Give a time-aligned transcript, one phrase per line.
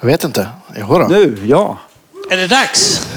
[0.00, 0.48] Jag vet inte.
[0.76, 1.06] Jo då.
[1.08, 1.78] Nu, ja.
[2.30, 3.08] Är det dags?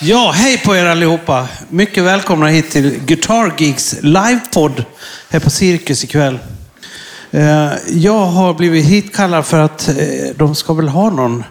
[0.00, 1.48] Ja, hej på er allihopa.
[1.68, 4.84] Mycket välkomna hit till Guitar Geeks livepodd
[5.30, 6.38] här på Cirkus ikväll.
[7.30, 9.94] Eh, Jag har blivit hitkallad för att eh,
[10.36, 11.44] de ska väl ha någon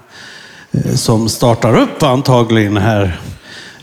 [0.71, 3.19] eh, som startar upp antagligen här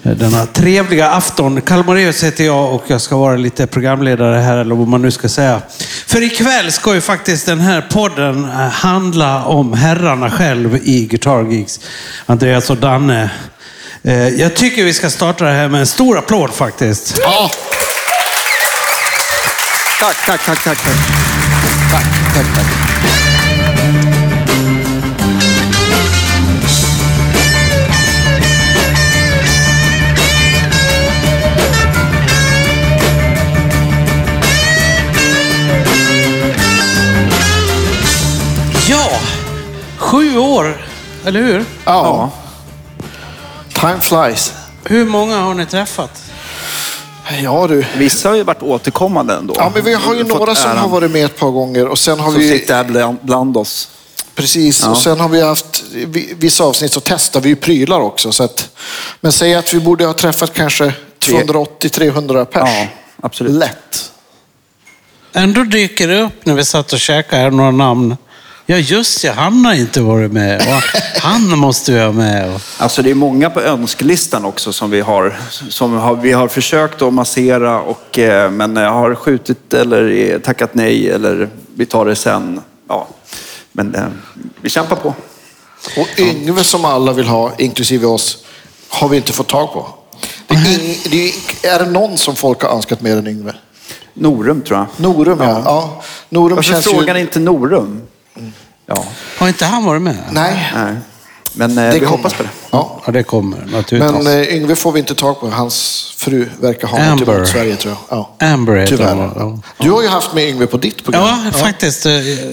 [0.02, 1.60] Eh, denna trevliga afton.
[1.60, 5.28] Kalmareus heter jag och jag ska vara lite programledare här, eller vad man nu ska
[5.28, 5.62] säga.
[6.06, 11.52] För ikväll ska ju faktiskt den här podden eh, handla om herrarna själv i Guitar
[11.52, 11.80] Geeks.
[12.26, 13.30] Andreas och Danne.
[14.02, 17.18] Eh, jag tycker vi ska starta det här med en stor applåd faktiskt.
[17.22, 17.50] Ja,
[20.00, 20.78] Tack, tack, tack, tack.
[20.84, 20.96] tack.
[21.90, 22.89] tack, tack, tack.
[40.10, 40.86] Sju år,
[41.24, 41.64] eller hur?
[41.84, 42.30] Ja.
[43.74, 44.52] Time flies.
[44.84, 46.22] Hur många har ni träffat?
[47.42, 47.84] Ja du.
[47.96, 49.54] Vissa har ju varit återkommande ändå.
[49.58, 52.20] Ja, men vi har ju några som har varit med ett par gånger och sen
[52.20, 52.48] har Som vi...
[52.58, 53.90] sitter här bland, bland oss.
[54.34, 54.90] Precis, Ja.
[54.90, 58.32] och sen har vi haft vi- vissa avsnitt så testar vi ju prylar också.
[58.32, 58.68] Så att,
[59.20, 62.62] men säg att vi borde ha träffat kanske 280-300 pers.
[62.68, 62.86] Ja,
[63.22, 63.52] absolut.
[63.52, 64.10] Lätt.
[65.32, 68.16] Ändå dyker det upp när vi satt och käkade här några namn.
[68.70, 70.60] Ja, just ja, han har inte varit med.
[70.60, 72.60] Och han måste vi ha med.
[72.78, 77.02] Alltså det är många på önskelistan också som vi har, som har, vi har försökt
[77.02, 82.16] att massera och, eh, men eh, har skjutit eller tackat nej eller vi tar det
[82.16, 82.60] sen.
[82.88, 83.08] Ja.
[83.72, 84.06] Men eh,
[84.60, 85.14] vi kämpar på.
[85.96, 88.44] Och Yngve som alla vill ha, inklusive oss,
[88.88, 89.88] har vi inte fått tag på.
[90.46, 93.54] Det är, ing, det är, är det någon som folk har önskat mer än Yngve?
[94.14, 94.86] Norum tror jag.
[94.96, 95.62] Norum, ja.
[95.64, 96.02] ja.
[96.28, 97.20] Norum Varför känns frågar ju...
[97.20, 98.02] inte Norum?
[98.94, 99.04] Ja,
[99.38, 100.16] Har inte han varit med?
[100.30, 100.94] Nej, nej.
[101.52, 102.10] Men eh, det vi kommer.
[102.10, 102.48] hoppas på det.
[102.70, 103.00] Ja.
[103.06, 104.24] Ja, det kommer naturligtvis.
[104.24, 105.48] Men eh, Yngve får vi inte tag på.
[105.50, 107.34] Hans fru verkar ha något Amber.
[107.36, 108.18] emot Sverige, tror jag.
[108.40, 108.46] Ja.
[108.46, 109.14] Amber heter Tyvärr.
[109.14, 109.84] hon, ja.
[109.84, 111.22] Du har ju haft med Yngve på ditt program.
[111.44, 112.06] Ja, faktiskt.
[112.06, 112.12] eh,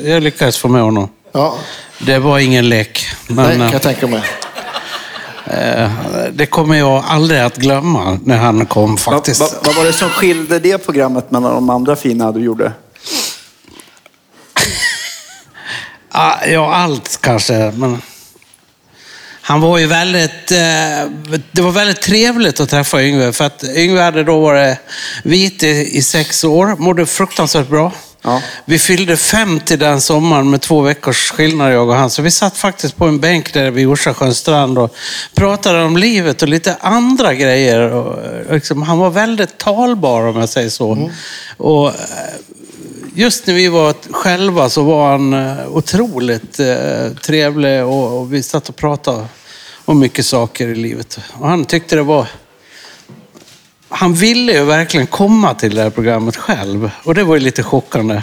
[0.10, 1.10] Jag lyckades få med honom.
[1.32, 1.56] Ja.
[2.00, 3.06] Det var ingen lek.
[3.28, 4.22] Nej, Men kan jag tänka mig.
[5.46, 5.90] eh,
[6.34, 9.40] det kommer jag aldrig att glömma när han kom faktiskt.
[9.42, 12.72] vad, vad var det som skilde det programmet mellan de andra fina du gjorde?
[16.46, 17.72] Ja, allt kanske.
[17.76, 18.02] Men
[19.42, 20.52] han var ju väldigt...
[20.52, 21.12] Eh,
[21.52, 23.34] det var väldigt trevligt att träffa Yngve.
[23.34, 24.78] För att Yngve hade då varit
[25.24, 27.92] vit i, i sex år, mådde fruktansvärt bra.
[28.22, 28.42] Ja.
[28.66, 32.10] Vi fyllde 50 den sommaren med två veckors skillnad jag och han.
[32.10, 34.96] Så vi satt faktiskt på en bänk där vid Orsasjöns strand och
[35.36, 37.80] pratade om livet och lite andra grejer.
[37.80, 38.20] Och,
[38.54, 41.12] liksom, han var väldigt talbar om jag säger så.
[41.58, 41.94] Och, eh,
[43.18, 48.44] just när vi var själva så var han eh, otroligt eh, trevlig och, och vi
[48.44, 49.26] satt och pratade
[49.86, 51.20] om mycket saker i livet.
[51.34, 52.28] Och han tyckte det var...
[53.90, 57.64] Han ville ju verkligen komma till det här programmet själv och det var ju lite
[57.64, 58.22] chockande.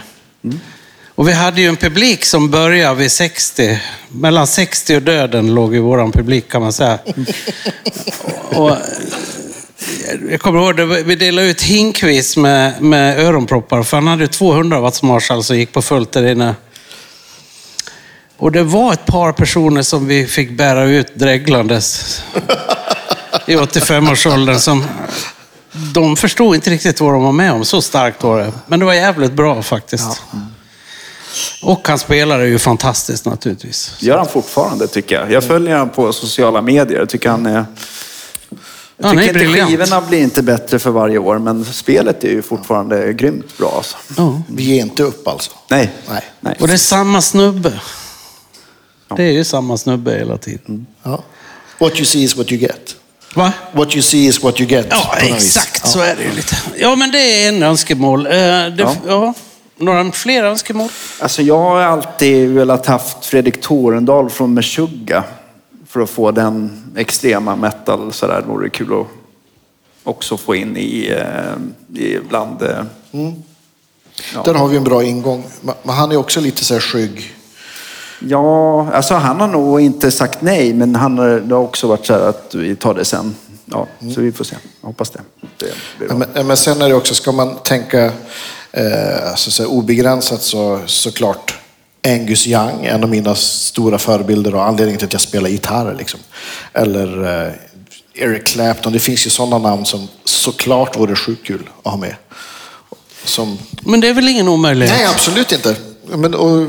[1.14, 3.80] Och vi hade ju en publik som började vid 60.
[4.08, 6.98] Mellan 60 och döden låg ju våran publik kan man säga.
[8.50, 8.76] och, eh,
[10.30, 14.28] jag kommer ihåg, det, vi delade ut hinkvis med, med öronproppar, för han hade ju
[14.28, 16.54] 200 watts Marshall som gick på fullt där inne.
[18.36, 22.22] Och det var ett par personer som vi fick bära ut dreglandes
[23.46, 24.84] i 85-årsåldern som
[25.94, 27.64] de förstod inte riktigt vad de var med om.
[27.64, 28.52] Så starkt var det.
[28.66, 30.22] Men det var jävligt bra faktiskt.
[31.62, 33.96] Och han spelade ju fantastiskt naturligtvis.
[33.98, 35.32] gör han fortfarande tycker jag.
[35.32, 36.98] Jag följer honom på sociala medier.
[36.98, 37.64] Jag tycker han är...
[38.96, 39.70] Ja, Jag tycker inte briljant.
[39.70, 43.72] skivorna blir inte bättre för varje år, men spelet är ju fortfarande grymt bra.
[43.76, 43.96] Alltså.
[44.16, 44.42] Ja.
[44.48, 45.50] Vi ger inte upp alltså.
[45.70, 45.90] Nej.
[46.10, 46.22] Nej.
[46.40, 46.56] Nej.
[46.60, 47.72] Och det är samma snubbe.
[49.16, 50.86] Det är ju samma snubbe hela tiden.
[51.02, 51.22] Ja.
[51.78, 52.96] What you see is what you get.
[53.34, 53.52] Va?
[53.72, 54.86] What you see is what you get.
[54.90, 55.88] Ja, exakt Ja.
[55.88, 56.56] så är det ju lite.
[56.78, 58.26] Ja, men det är en önskemål.
[58.26, 58.94] Eh, Det, ja.
[59.06, 59.34] Ja.
[59.78, 60.88] Några fler önskemål?
[61.20, 65.24] Alltså jag har alltid velat haft Fredrik Torendal från Meshuggah
[65.94, 68.40] för att få den extrema metal sådär.
[68.40, 69.06] Det vore kul att
[70.04, 72.62] också få in i, eh, i bland...
[72.62, 72.84] eh,
[74.34, 74.42] Ja.
[74.44, 75.44] Där har vi en bra ingång.
[75.82, 77.34] Men han är också lite så här skygg.
[78.18, 82.06] Ja, alltså han har nog inte sagt nej, men han har, det har också varit
[82.06, 83.34] så här att vi tar det sen.
[83.64, 84.56] Ja, så vi får se.
[84.80, 85.20] Jag hoppas det.
[85.98, 86.14] det.
[86.14, 88.04] Men, men sen är det också, ska man tänka
[88.72, 91.58] eh, alltså, så här, obegränsat så såklart
[92.04, 95.94] Angus Young, en av mina stora förebilder och anledningen till att jag spelar gitarr.
[95.98, 96.20] Liksom.
[96.72, 97.52] Eller eh,
[98.14, 98.92] Eric Clapton.
[98.92, 102.16] Det finns ju sådana namn som såklart vore sjukt kul att ha med.
[103.24, 104.96] Som, Men det är väl ingen omöjlighet?
[104.98, 105.76] nej, absolut inte.
[106.04, 106.66] Men, och,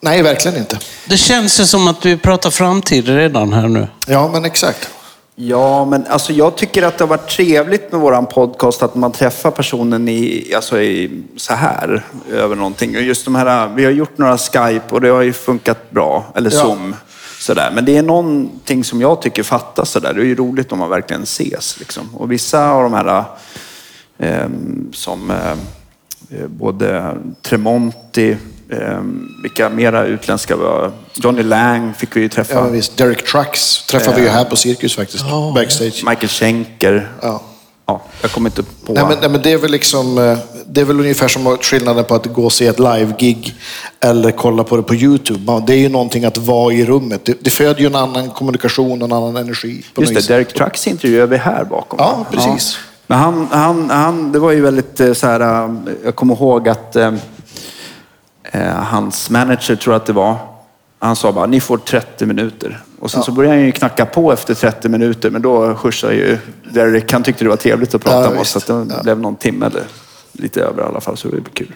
[0.00, 0.78] Nej, verkligen inte.
[1.06, 3.88] Det känns ju som att vi pratar framtid redan här nu.
[4.06, 4.88] Ja, men exakt.
[5.36, 9.12] Ja, men alltså jag tycker att det har varit trevligt med våran podcast att man
[9.12, 12.02] träffar personen i, alltså i, så här
[12.32, 12.96] över någonting.
[12.96, 16.24] Och just de här, vi har gjort några Skype och det har ju funkat bra,
[16.34, 16.60] eller Ja.
[16.60, 16.96] Zoom.
[17.40, 17.70] Sådär.
[17.74, 19.90] Men det är någonting som jag tycker fattas.
[19.90, 20.14] Sådär.
[20.14, 21.78] Det är ju roligt om man verkligen ses.
[21.78, 22.14] Liksom.
[22.14, 23.24] Och vissa av de här
[24.18, 24.48] eh,
[24.92, 25.50] som eh,
[26.30, 28.36] eh, både Tremonti,
[29.42, 32.54] vilka mera utländska var, Johnny Lang fick vi ju träffa.
[32.54, 32.96] Ja, visst.
[32.96, 35.24] Derek Trucks träffade vi ju här på Cirkus faktiskt.
[35.54, 36.04] Backstage.
[36.06, 37.10] Michael Schenker.
[37.22, 37.42] Ja.
[37.86, 38.92] Ja, jag kommer inte på...
[38.92, 42.04] Nej, men, nej, men det är väl liksom, eh, det är väl ungefär som skillnaden
[42.04, 43.54] på att gå och se ett live-gig
[44.00, 45.62] eller kolla på det på YouTube.
[45.66, 47.24] Det är ju någonting att vara i rummet.
[47.24, 49.84] Det, det föder ju en annan kommunikation och en annan energi.
[49.94, 50.34] På Just det.
[50.34, 51.98] Derek Trucks intervjuade vi här bakom.
[51.98, 52.78] Ja, precis.
[53.06, 55.70] Men han, han, han, det var ju väldigt eh, så här, eh,
[56.04, 56.96] jag kommer ihåg att
[58.62, 60.36] hans manager, tror jag att det var,
[60.98, 62.82] han sa bara, ni får 30 minuter.
[63.00, 66.38] Och sen så började han ju knacka på efter 30 minuter, men då skjutsade ju
[66.70, 68.50] Derek, han tyckte det var trevligt att prata Ja, med oss.
[68.50, 69.02] Så att det Ja.
[69.02, 69.82] blev någon timme eller
[70.32, 71.72] lite över i alla fall, så det blev kul.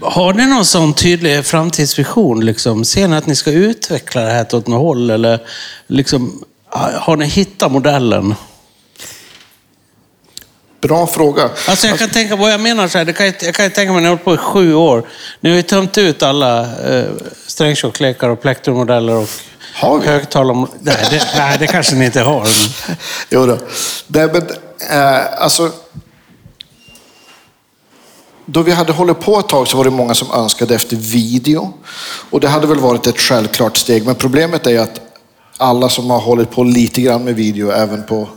[0.00, 2.44] Har ni någon sån tydlig framtidsvision?
[2.44, 2.84] Liksom?
[2.84, 5.10] Ser ni att ni ska utveckla det här åt något håll?
[5.10, 5.40] Eller
[5.86, 6.44] liksom,
[7.00, 8.34] har ni hittat modellen?
[10.80, 11.50] Bra fråga.
[11.68, 13.92] Alltså jag kan tänka, vad jag menar så här, det kan, jag- jag kan tänka
[13.92, 15.02] mig, ni har hållit på i sju år.
[15.40, 17.04] Ni har ju tömt ut alla eh,
[17.46, 19.28] strängtjocklekar och plektrummodeller och
[19.74, 20.06] Har vi?
[20.06, 20.66] högtalare.
[20.80, 22.40] Nej det, nej, det kanske ni inte har.
[22.40, 22.96] Men...
[23.30, 23.58] Jo då.
[24.06, 24.42] Nej, men,
[24.90, 25.70] eh, alltså,
[28.46, 31.72] då vi hade hållit på ett tag så var det många som önskade efter video.
[32.30, 34.06] Och det hade väl varit ett självklart steg.
[34.06, 35.00] Men problemet är att
[35.56, 38.28] alla som har hållit på lite grann med video, även på,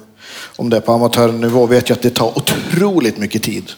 [0.61, 3.71] om det är på amatörnivå, vet ju att det tar otroligt mycket tid.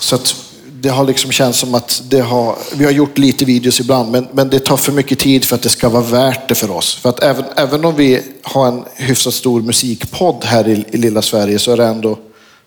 [0.00, 0.34] Så att
[0.72, 4.28] det har liksom känts som att det har, vi har gjort lite videos ibland, men,
[4.32, 6.94] men det tar för mycket tid för att det ska vara värt det för oss.
[6.94, 11.22] För att även, även om vi har en hyfsat stor musikpodd här i, i lilla
[11.22, 12.18] Sverige så är det ändå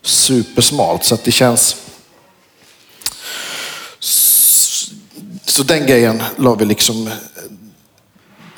[0.01, 1.03] supersmalt.
[1.03, 1.75] Så att det känns...
[5.45, 7.09] Så den grejen la vi liksom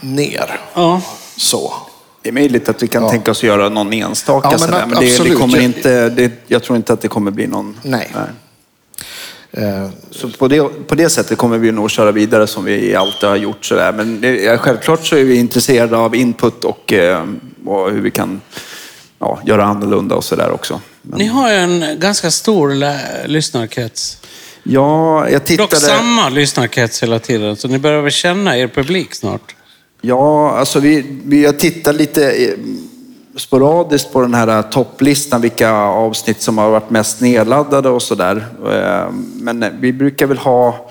[0.01, 0.61] ner.
[0.73, 1.01] Ja.
[1.37, 1.73] Så.
[2.23, 3.09] Det är möjligt att vi kan Ja.
[3.09, 6.09] tänka oss att göra någon enstaka Ja, men sådär, men det, det kommer Jag- inte,
[6.09, 7.77] det, jag tror inte att det kommer bli någon...
[7.83, 8.11] Nej.
[9.51, 13.29] Eh, Så på det, på det sättet kommer vi nog köra vidare som vi alltid
[13.29, 13.65] har gjort.
[13.65, 13.91] Sådär.
[13.91, 17.25] Men det, självklart så är vi intresserade av input och, eh,
[17.65, 18.41] och hur vi kan
[19.19, 20.81] ja, göra annorlunda och sådär också.
[21.01, 22.75] Men, Ni har ju en ganska stor
[23.27, 24.17] lyssnarkrets.
[24.63, 25.75] ja, jag Dock tittade...
[25.75, 29.55] samma lyssnarkrets hela tiden, så ni börjar väl känna er publik snart?
[30.05, 32.53] Ja, alltså vi, vi har tittat lite eh,
[33.35, 38.45] sporadiskt på den här topplistan, vilka avsnitt som har varit mest nedladdade och sådär.
[38.71, 40.89] Eh, Men vi brukar väl ha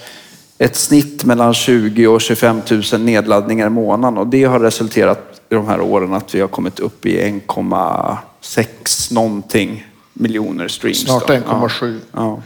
[0.59, 2.61] ett snitt mellan 20 och 25
[2.93, 6.49] 000 nedladdningar i månaden och det har resulterat i de här åren att vi har
[6.49, 11.01] kommit upp i 1,6 någonting miljoner streams.
[11.01, 11.35] Snart då.
[11.35, 12.01] 1,7.
[12.13, 12.43] Ja.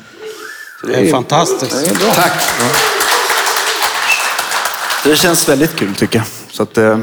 [0.82, 0.88] Ja.
[0.88, 1.84] Det är fantastiskt.
[1.84, 2.12] det är bra.
[2.14, 2.42] tack!
[5.02, 6.26] Så det känns väldigt kul tycker jag.
[6.56, 6.98] Så att, eh,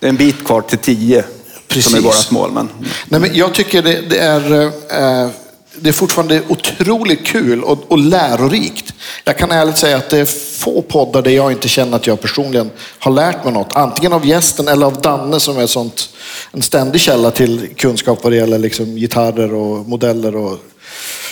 [0.00, 1.30] det är en bit kvar till 10 som
[1.68, 1.94] Precis.
[1.94, 2.52] är vårt mål.
[2.52, 2.68] Men
[3.08, 5.30] Nej, men jag tycker det, det är, eh,
[5.76, 8.94] det är fortfarande otroligt kul och, och lärorikt.
[9.24, 10.24] Jag kan ärligt säga att det är
[10.58, 13.72] få poddar där jag inte känner att jag personligen har lärt mig något.
[13.72, 16.08] Antingen av gästen eller av Danne som är sånt,
[16.52, 20.58] en ständig källa till kunskap vad det gäller liksom, gitarrer och modeller och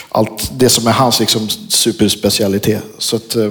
[0.08, 2.82] allt det som är hans liksom, superspecialitet.
[2.98, 3.50] Så att, eh,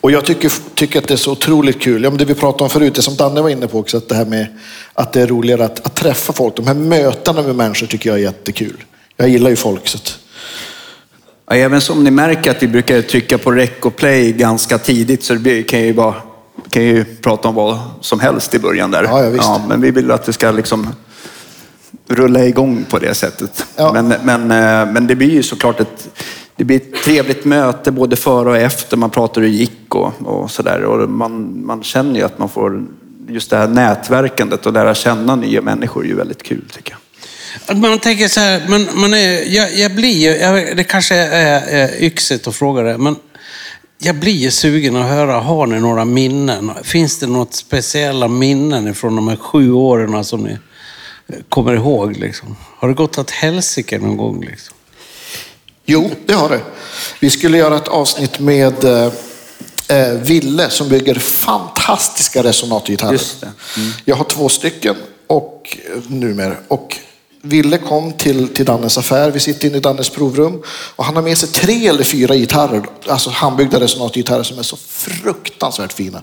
[0.00, 2.04] och jag tycker, tycker att det är så otroligt kul.
[2.04, 4.14] Ja, det vi pratade om förut, det som Danne var inne på också, att det
[4.14, 4.46] här med
[4.94, 6.56] att det är roligare att, att träffa folk.
[6.56, 8.84] De här mötena med människor tycker jag är jättekul.
[9.16, 9.88] Jag gillar ju folk.
[9.88, 10.18] Så att,
[11.46, 15.24] ja, även som ni märker att vi brukar trycka på rec och play ganska tidigt
[15.24, 16.14] så det kan ju bara
[16.70, 19.04] kan ju prata om vad som helst i början där.
[19.04, 19.50] Ja, ja, visst.
[19.68, 20.88] men vi vill att det ska liksom
[22.08, 23.66] rulla igång på det sättet.
[23.76, 23.92] Ja.
[23.92, 26.08] Men, men, eh, men det blir ju såklart ett,
[26.58, 28.96] det blir ett trevligt möte både före och efter.
[28.96, 30.84] Man pratar hur det gick och, och sådär.
[30.84, 32.86] Och man, man känner ju att man får
[33.28, 37.00] just det här nätverkandet och lära känna nya människor är ju väldigt kul tycker jag.
[37.70, 41.14] Att Man tänker så här, man, man är, jag, jag blir ju, jag, det kanske
[41.14, 43.16] är, är yxigt att fråga det, men
[43.98, 46.70] jag blir ju sugen att höra, har ni några minnen?
[46.82, 50.58] Finns det något speciella minnen från de här sju åren som ni
[51.48, 52.16] kommer ihåg?
[52.16, 52.56] Liksom?
[52.76, 54.44] Har det gått åt helsike någon gång?
[54.44, 54.77] Liksom?
[55.88, 56.60] Jo, det har det.
[57.20, 59.12] Vi skulle göra ett avsnitt med eh,
[59.88, 63.20] eh, Ville som bygger fantastiska resonatorgitarrer.
[63.40, 63.52] Det.
[64.04, 66.54] Jag har två stycken och eh, numera.
[66.68, 66.96] Och
[67.42, 69.30] Ville kom till, till Dannes affär.
[69.30, 72.82] Vi sitter inne i Dannes provrum och han har med sig tre eller fyra gitarrer,
[73.06, 76.22] alltså handbyggda resonatgitarrer som är så fruktansvärt fina.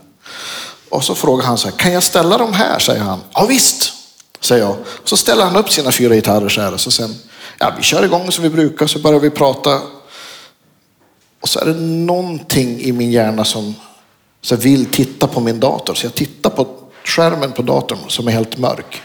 [0.89, 2.79] Och så frågar han så här, kan jag ställa dem här?
[2.79, 3.19] säger han.
[3.33, 3.93] Ja visst,
[4.39, 4.75] säger jag.
[5.03, 7.15] Så ställer han upp sina fyra gitarrer så här och så sen,
[7.59, 9.81] ja vi kör igång som vi brukar så börjar vi prata.
[11.41, 13.75] Och så är det någonting i min hjärna som
[14.41, 15.93] så vill titta på min dator.
[15.93, 16.67] Så jag tittar på
[17.03, 19.01] skärmen på datorn som är helt mörk.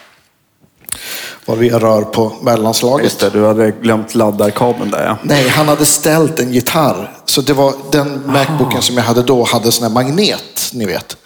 [1.44, 3.04] Var vi rör på mellanslaget.
[3.04, 5.16] Just det, du hade glömt laddarkabeln där ja.
[5.22, 7.16] Nej, han hade ställt en gitarr.
[7.24, 11.16] Så det var den Macbooken som jag hade då hade sån här magnet, ni vet.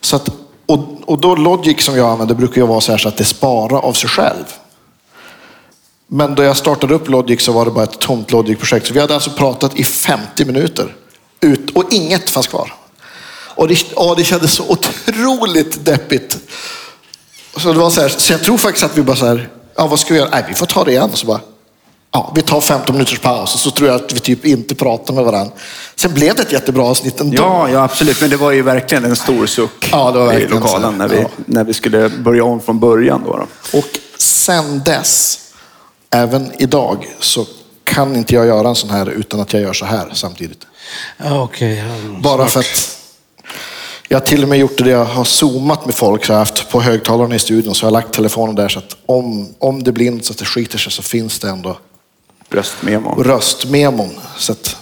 [0.00, 0.28] Så att,
[0.66, 3.24] och, och då Logic som jag använder brukar ju vara så här så att det
[3.24, 4.44] sparar av sig själv.
[6.12, 8.86] Men då jag startade upp Logic så var det bara ett tomt Logic-projekt.
[8.86, 10.96] Så vi hade alltså pratat i 50 minuter.
[11.40, 12.74] Ut, och inget fanns kvar.
[13.54, 16.38] Och det, ja, det kändes så otroligt deppigt.
[17.56, 19.86] Så, det var så, här, så jag tror faktiskt att vi bara så här, ja
[19.86, 20.30] vad ska vi göra?
[20.32, 21.10] Nej, vi får ta det igen.
[21.14, 21.40] Så bara,
[22.12, 25.14] ja, vi tar 15 minuters paus och så tror jag att vi typ inte pratar
[25.14, 25.52] med varandra.
[25.96, 27.42] Sen blev det ett jättebra avsnitt ändå.
[27.42, 28.20] Ja, ja, absolut.
[28.20, 31.20] Men det var ju verkligen en stor suck Ja, det var i lokalen när vi,
[31.20, 31.28] Ja.
[31.46, 33.22] när vi skulle börja om från början.
[33.26, 33.78] Då, då.
[33.78, 33.88] Och
[34.18, 35.38] sen dess,
[36.14, 37.46] även idag, så
[37.84, 40.66] kan inte jag göra en sån här utan att jag gör så här samtidigt.
[41.16, 41.48] Ja,
[42.22, 42.96] Bara för att
[44.08, 46.44] jag har till och med gjort det, jag har zoomat med folk så jag har
[46.44, 49.82] haft på högtalarna i studion så jag har lagt telefonen där så att om, om
[49.82, 51.78] det blir inte så att det skiter sig så finns det ändå
[52.50, 53.22] Röstmemo.
[53.22, 54.10] röstmemon.
[54.36, 54.76] Så att,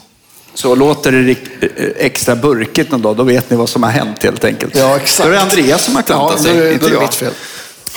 [0.54, 4.22] Så låter det eh, extra burkigt någon dag, då vet ni vad som har hänt
[4.22, 4.76] helt enkelt.
[4.76, 5.18] ja, exakt.
[5.22, 7.22] Då är det Andreas som har klantat ja, sig, då är- inte då är det
[7.24, 7.32] jag.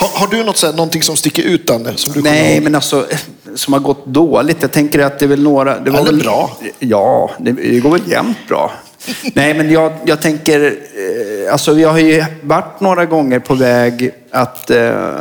[0.02, 1.94] Har, har du något, så här, någonting som sticker ut Danne?
[1.96, 3.08] Som du kommer Nej, men alltså
[3.56, 4.58] som har gått dåligt.
[4.62, 5.80] Jag tänker att det är väl några...
[5.80, 6.58] Det var Eller väl, bra.
[6.80, 8.72] Ja, det, det går väl jämnt bra.
[9.34, 10.66] Nej, men jag, jag tänker...
[10.66, 15.16] Eh, alltså vi har ju varit några gånger på väg att, eh, eh,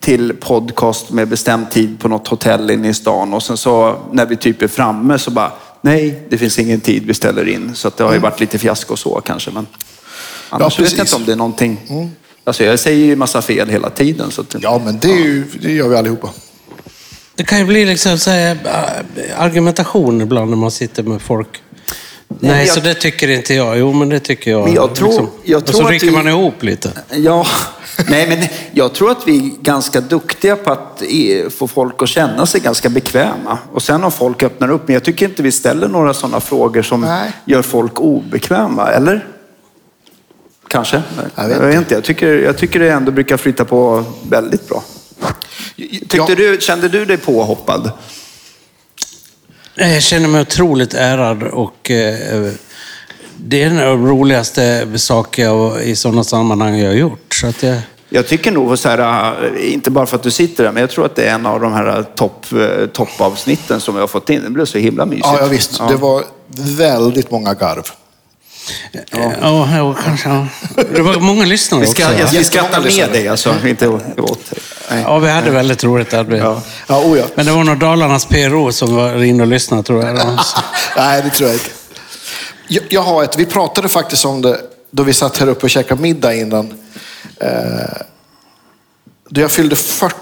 [0.00, 3.34] till podcast med bestämd tid på något hotell inne i stan.
[3.34, 7.06] Och sen så när vi typ är framme så bara, nej, det finns ingen tid,
[7.06, 7.74] vi ställer in.
[7.74, 9.50] Så att det har ju varit lite fiasko så kanske.
[9.50, 9.66] Men
[10.48, 11.80] annars vet jag inte om det är någonting...
[12.44, 14.30] Alltså jag säger ju massa fel hela tiden.
[14.30, 16.30] Så att, Ja, men det, är ju, det gör vi allihopa.
[17.34, 21.62] Det kan ju bli liksom så här, äh, argumentation ibland när man sitter med folk.
[22.28, 23.78] Nej, men jag- så det tycker inte jag.
[23.78, 24.64] Jo, men det tycker jag.
[24.64, 26.92] Men jag tror- jag och tror så att rycker vi- man ihop lite.
[27.10, 27.46] Ja,
[28.08, 28.38] nej men
[28.72, 32.60] jag tror att vi är ganska duktiga på att eh, få folk att känna sig
[32.60, 33.58] ganska bekväma.
[33.72, 36.82] Och sen om folk öppnar upp, men jag tycker inte vi ställer några sådana frågor
[36.82, 37.32] som Nej.
[37.44, 39.26] gör folk obekväma, eller?
[40.72, 41.02] Kanske?
[41.34, 41.94] Jag vet jag, vet inte.
[41.94, 44.82] Jag, tycker, jag tycker det ändå brukar flytta på väldigt bra.
[45.76, 46.34] Tyckte Ja.
[46.36, 47.90] du, kände du dig påhoppad?
[49.74, 52.50] Jag känner mig otroligt ärad och eh,
[53.36, 54.86] det är en av de roligaste
[55.36, 57.34] jag i sådana sammanhang jag har gjort.
[57.34, 57.76] Så att jag,
[58.08, 60.90] Jag tycker nog så här, äh, inte bara för att du sitter där, men jag
[60.90, 64.30] tror att det är en av de här topp, eh, toppavsnitten som vi har fått
[64.30, 64.42] in.
[64.44, 65.26] Det blev så himla mysigt.
[65.26, 65.78] Ja, ja visst.
[65.88, 66.24] Det var
[66.76, 67.82] väldigt många garv.
[69.10, 69.68] Ja.
[69.76, 70.28] Ja, kanske.
[70.28, 70.46] Ja.
[70.94, 72.02] Det var många lyssnare Vi, också.
[72.02, 72.30] ska, jag, va?
[72.32, 73.54] vi skrattar med dig, alltså.
[73.66, 75.02] Inte åt dig.
[75.02, 76.12] Ja, vi hade väldigt roligt.
[76.12, 76.38] Hade vi.
[76.38, 76.62] Ja.
[76.86, 77.24] Ja, oh ja.
[77.34, 80.14] Men det var nog Dalarnas PRO som var inne och lyssnade, tror jag.
[80.96, 81.70] Nej, det tror jag inte.
[82.68, 85.70] Jag, jag har ett, vi pratade faktiskt om det då vi satt här uppe och
[85.70, 86.74] käkade middag innan.
[87.40, 87.50] Eh,
[89.28, 90.16] då jag fyllde 40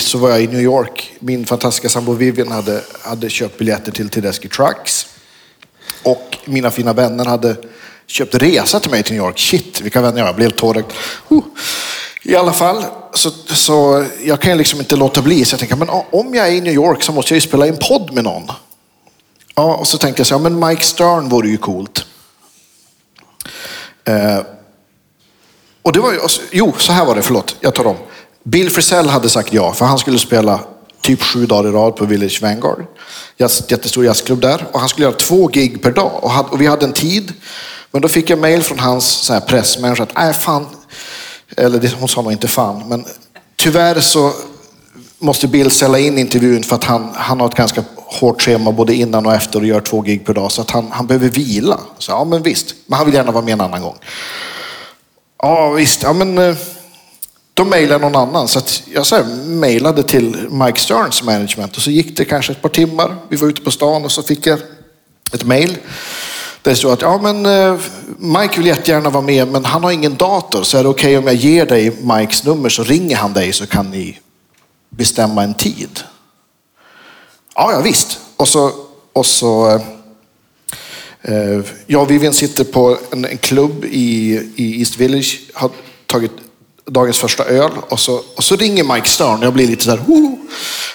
[0.00, 1.14] så var jag i New York.
[1.18, 5.06] Min fantastiska sambo Vivian hade, hade köpt biljetter till Tedeschi Trucks.
[6.04, 7.56] Och mina fina vänner hade
[8.06, 9.38] köpt resa till mig till New York.
[9.38, 10.28] Shit, vilka vänner jag har.
[10.28, 10.92] Jag blev tårögd.
[12.22, 12.84] I alla fall,
[13.14, 15.44] så, så jag kan ju liksom inte låta bli.
[15.44, 17.66] Så jag tänker, men om jag är i New York så måste jag ju spela
[17.66, 18.50] in podd med någon.
[19.54, 22.06] Ja, och så tänkte jag så här, men Mike Stern vore ju coolt.
[24.04, 24.38] Eh,
[25.82, 26.18] och det var ju,
[26.50, 27.96] jo, så här var det, förlåt, jag tar om.
[28.42, 30.60] Bill Frisell hade sagt ja, för han skulle spela
[31.04, 32.84] typ sju dagar i rad på Village Vanguard.
[33.36, 34.66] Jättestor jazzklubb där.
[34.72, 36.24] Och han skulle göra två gig per dag.
[36.24, 37.32] Och, hade, och vi hade en tid.
[37.90, 40.66] Men då fick jag mail från hans så här, pressmänniska att, nej fan,
[41.56, 43.04] eller det, hon sa nog inte fan, men
[43.56, 44.32] tyvärr så
[45.18, 48.94] måste Bill ställa in intervjun för att han, han har ett ganska hårt schema både
[48.94, 50.52] innan och efter och gör två gig per dag.
[50.52, 51.80] Så att han, han behöver vila.
[51.98, 52.74] Så ja, men visst.
[52.86, 53.96] Men han vill gärna vara med en annan gång.
[55.42, 56.02] Ja, visst.
[56.02, 56.56] Ja, men eh,
[57.54, 58.48] då mejlade jag någon annan.
[58.48, 62.52] Så att jag så här, mejlade till Mike Sterns management och så gick det kanske
[62.52, 63.16] ett par timmar.
[63.28, 64.58] Vi var ute på stan och så fick jag
[65.32, 65.78] ett mejl.
[66.62, 67.78] Där det stod att ja, men, eh,
[68.18, 70.62] Mike vill jättegärna vara med men han har ingen dator.
[70.62, 73.66] Så är det okej om jag ger dig Mikes nummer så ringer han dig så
[73.66, 74.20] kan ni
[74.90, 76.00] bestämma en tid.
[77.54, 78.18] Ja, ja visst.
[78.36, 78.72] Och så,
[79.12, 79.80] och så eh,
[81.22, 85.40] eh, jag och Vivian sitter på en, en klubb i, i East Village.
[85.54, 85.70] Har
[86.06, 86.32] tagit
[86.90, 89.42] dagens första öl och så, och så ringer Mike Stern.
[89.42, 90.00] Jag blir lite så här,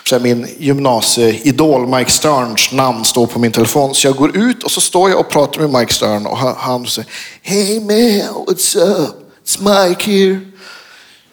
[0.09, 3.95] så här min gymnasieidol Mike Sterns namn står på min telefon.
[3.95, 6.55] Så jag går ut och så står jag och pratar med Mike Stern och han,
[6.57, 7.09] han säger
[7.41, 9.15] Hey man, what's up?
[9.45, 10.39] It's Mike here.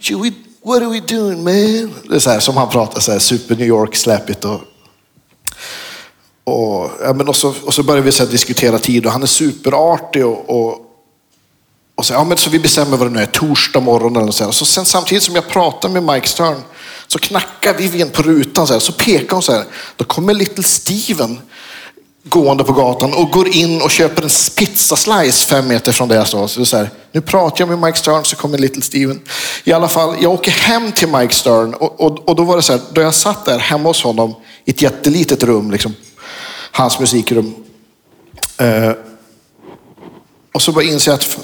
[0.00, 0.32] Should we,
[0.64, 1.94] what are we doing man?
[2.08, 4.60] Det är så här som han pratar, så här, super New York släpigt och
[6.44, 9.22] och, ja, men och, så, och så börjar vi så här, diskutera tid och han
[9.22, 10.85] är superartig och, och,
[11.96, 14.44] och så, ja, men så vi bestämmer vad det nu är, torsdag morgon eller så.
[14.44, 14.50] Här.
[14.50, 16.62] Så sen samtidigt som jag pratar med Mike Stern
[17.06, 19.64] så knackar Vivian på rutan så, här, så pekar hon så här.
[19.96, 21.38] Då kommer Little Steven
[22.28, 26.28] gående på gatan och går in och köper en pizzaslice fem meter från där jag
[26.28, 26.46] står.
[26.46, 29.20] Så det är så här, nu pratar jag med Mike Stern så kommer Little Steven.
[29.64, 32.62] I alla fall, jag åker hem till Mike Stern och, och, och då var det
[32.62, 34.34] så här, då jag satt där hemma hos honom
[34.64, 35.94] i ett jättelitet rum, liksom,
[36.70, 37.54] hans musikrum.
[38.56, 38.92] Eh,
[40.52, 41.38] och så bara inser jag att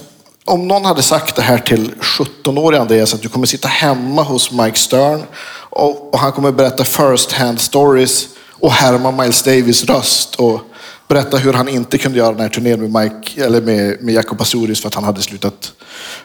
[0.44, 4.50] om någon hade sagt det här till 17-åriga Andreas, att du kommer sitta hemma hos
[4.50, 5.22] Mike Stern
[5.70, 10.60] och, och han kommer berätta first hand stories och härma Miles Davis röst och
[11.08, 14.36] berätta hur han inte kunde göra den här turnén med, Mike, eller med, med Jaco
[14.36, 15.72] Pastorius för att han hade slutat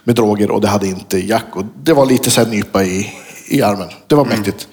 [0.04, 1.64] med droger och det hade inte Jaco.
[1.76, 3.14] Det var lite så här nypa i,
[3.48, 3.90] i armen.
[4.08, 4.68] Det var mäktigt.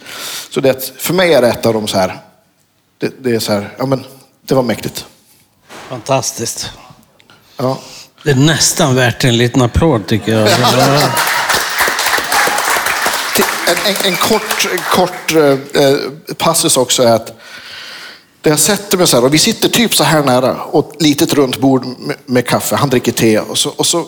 [0.50, 2.20] Så det, för mig är det ett av de så här,
[2.98, 4.04] det, det är så här, ja men
[4.46, 5.06] det var mäktigt.
[5.88, 6.70] Fantastiskt.
[7.56, 7.78] Ja.
[8.24, 10.48] Det är nästan värt en liten applåd tycker jag.
[13.66, 15.94] En, en, en kort, kort eh,
[16.38, 17.26] passus också är att
[18.40, 21.02] där jag sätter mig så här, och vi sitter typ så här nära och ett
[21.02, 22.76] litet runt bord med, med kaffe.
[22.76, 24.06] Han dricker te och så, och, så,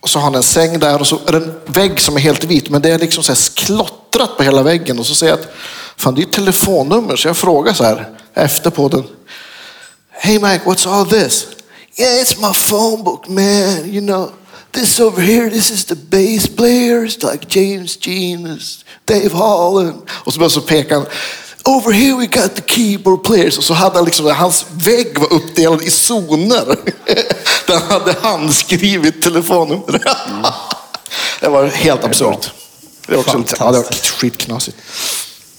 [0.00, 2.20] och så har han en säng där och så är det en vägg som är
[2.20, 4.98] helt vit, men det är liksom så här klottrat på hela väggen.
[4.98, 5.52] Och så säger jag att
[5.96, 9.04] fan, det är ett telefonnummer, så jag frågar så här efter på den.
[10.10, 11.46] Hey Mike, what's all this?
[11.98, 13.88] Yeah, it's my phone book, man.
[13.88, 14.32] You know,
[14.72, 20.02] this over here, this is the bass players like James Genius, Dave Holland.
[20.10, 21.06] Och så, så pekar han.
[21.64, 23.58] Over here we got the keyboard players.
[23.58, 26.66] Och så hade han liksom, hans vägg var uppdelad i zoner.
[27.66, 30.02] Där han hade handskrivit telefonnummer.
[31.40, 32.50] Det var helt absurt.
[33.06, 34.76] Det var också lite, ja, det var skitknasigt.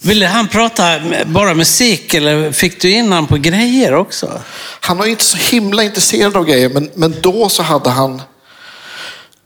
[0.07, 4.41] Ville han prata bara musik eller fick du in han på grejer också?
[4.79, 8.21] Han var inte så himla intresserad av grejer, men, men då så hade han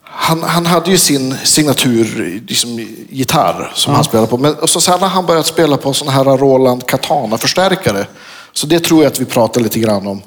[0.03, 4.37] han, han hade ju sin signatur liksom, gitarr som han spelade på.
[4.37, 8.07] Men och så sen har han börjat spela på sådana här Roland Katana-förstärkare.
[8.53, 10.21] Så det tror jag att vi pratar lite grann om.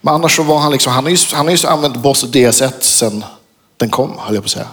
[0.00, 2.72] Men annars så var han liksom, han har ju, han har ju använt Boss DS1
[2.80, 3.24] sen
[3.76, 4.68] den kom, höll jag på att säga.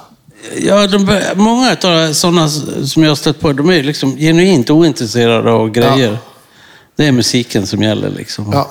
[0.62, 2.50] Ja, de, många av sådana
[2.86, 6.12] som jag har stött på, de är liksom genuint ointresserade av grejer.
[6.12, 6.18] Ja.
[6.96, 8.50] Det är musiken som gäller liksom.
[8.54, 8.70] Ja,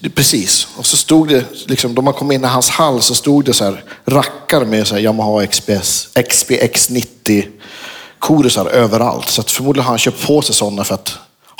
[0.00, 0.66] det, precis.
[0.76, 3.52] Och så stod det, liksom, då man kom in i hans hall så stod det
[3.52, 7.46] så här rackar med så här Yamaha XPS, XPX90
[8.18, 9.30] korusar överallt.
[9.30, 11.12] Så att förmodligen har han köpt på sig sådana för att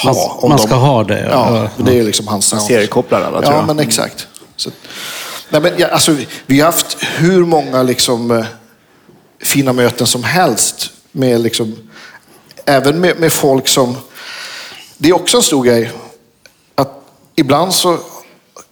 [0.03, 0.13] ha.
[0.13, 1.29] Man, om man de- ska ha det.
[1.31, 2.63] Ja, det är liksom hans sound.
[2.63, 3.67] Seriekopplar alla tror Ja, jag.
[3.67, 4.27] men exakt.
[4.57, 4.71] Så,
[5.51, 8.45] nej, men, ja, alltså, vi- vi har haft hur många liksom, eh,
[9.43, 10.91] fina möten som helst.
[11.13, 11.77] Med, liksom,
[12.67, 13.97] även med, med folk som...
[14.97, 15.93] Det är också en stor grej.
[16.75, 17.03] Att
[17.37, 17.99] ibland så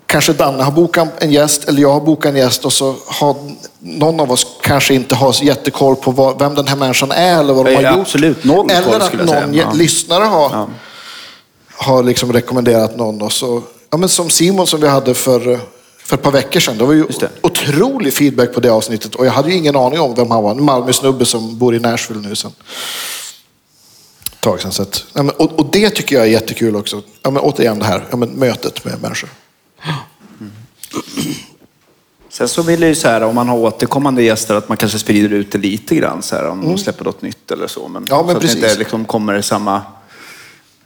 [0.07, 3.37] kanske Danne har bokat en gäst eller jag har bokat en gäst och så har
[3.79, 7.55] någon av oss kanske inte har jättekoll på vad, vem den här människan är eller
[7.55, 8.01] vad de har gjort.
[8.01, 9.25] absolut noll koll, eller att säga.
[9.25, 9.73] någon Ja.
[9.73, 10.69] lyssnare har, Ja.
[11.75, 13.23] har liksom rekommenderat någon.
[13.23, 15.61] Och så, ja, men som Simon som vi hade för,
[16.09, 16.79] för ett par veckor sedan.
[16.79, 17.31] Det var ju det.
[17.41, 19.15] otrolig feedback på det avsnittet.
[19.15, 20.51] Och jag hade ju ingen aning om vem han var.
[20.51, 22.51] En Malmö-snubbe som bor i Nashville nu sen.
[24.33, 24.73] ett tag sedan.
[24.73, 25.05] Så att,
[25.37, 27.03] och, och det tycker jag är jättekul också.
[27.23, 29.31] Ja, men, återigen det här, ja, men, mötet med människor.
[32.31, 34.99] Sen så vill jag ju så här, om man har återkommande gäster, att man kanske
[34.99, 37.89] sprider ut det lite grann så här, om de släpper något nytt eller så.
[37.89, 38.07] Men, Mm.
[38.11, 38.61] Ja, men så att precis.
[38.61, 39.83] det inte liksom kommer i samma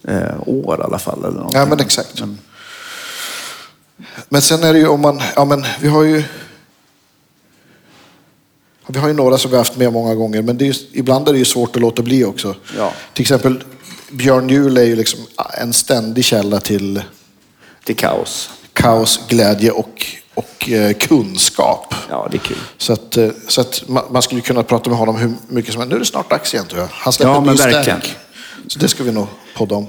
[0.08, 1.18] eh, år i alla fall.
[1.18, 1.60] Eller någonting.
[1.60, 2.20] Ja, men exakt.
[2.20, 2.38] Men
[4.42, 6.22] sen är det ju om man, ja men vi har ju
[8.86, 11.38] vi har ju några som vi haft med många gånger, men är ibland är det
[11.38, 12.54] ju svårt att låta bli också.
[12.76, 12.92] Ja.
[13.14, 13.64] Till exempel
[14.10, 15.20] Björn Juhl är ju liksom
[15.60, 17.02] en ständig källa till
[17.84, 18.50] Till kaos.
[18.72, 21.94] kaos, glädje och, och eh, kunskap.
[22.10, 22.56] Ja, det är kul.
[22.78, 25.80] Så att, eh, så att man, man skulle kunna prata med honom hur mycket som
[25.80, 25.90] helst.
[25.90, 26.88] Nu är det snart dags igen tror jag.
[26.92, 28.00] Han släpper Ja, en men ny verkligen.
[28.00, 28.16] stärk.
[28.66, 29.86] Så det ska vi nog podda om.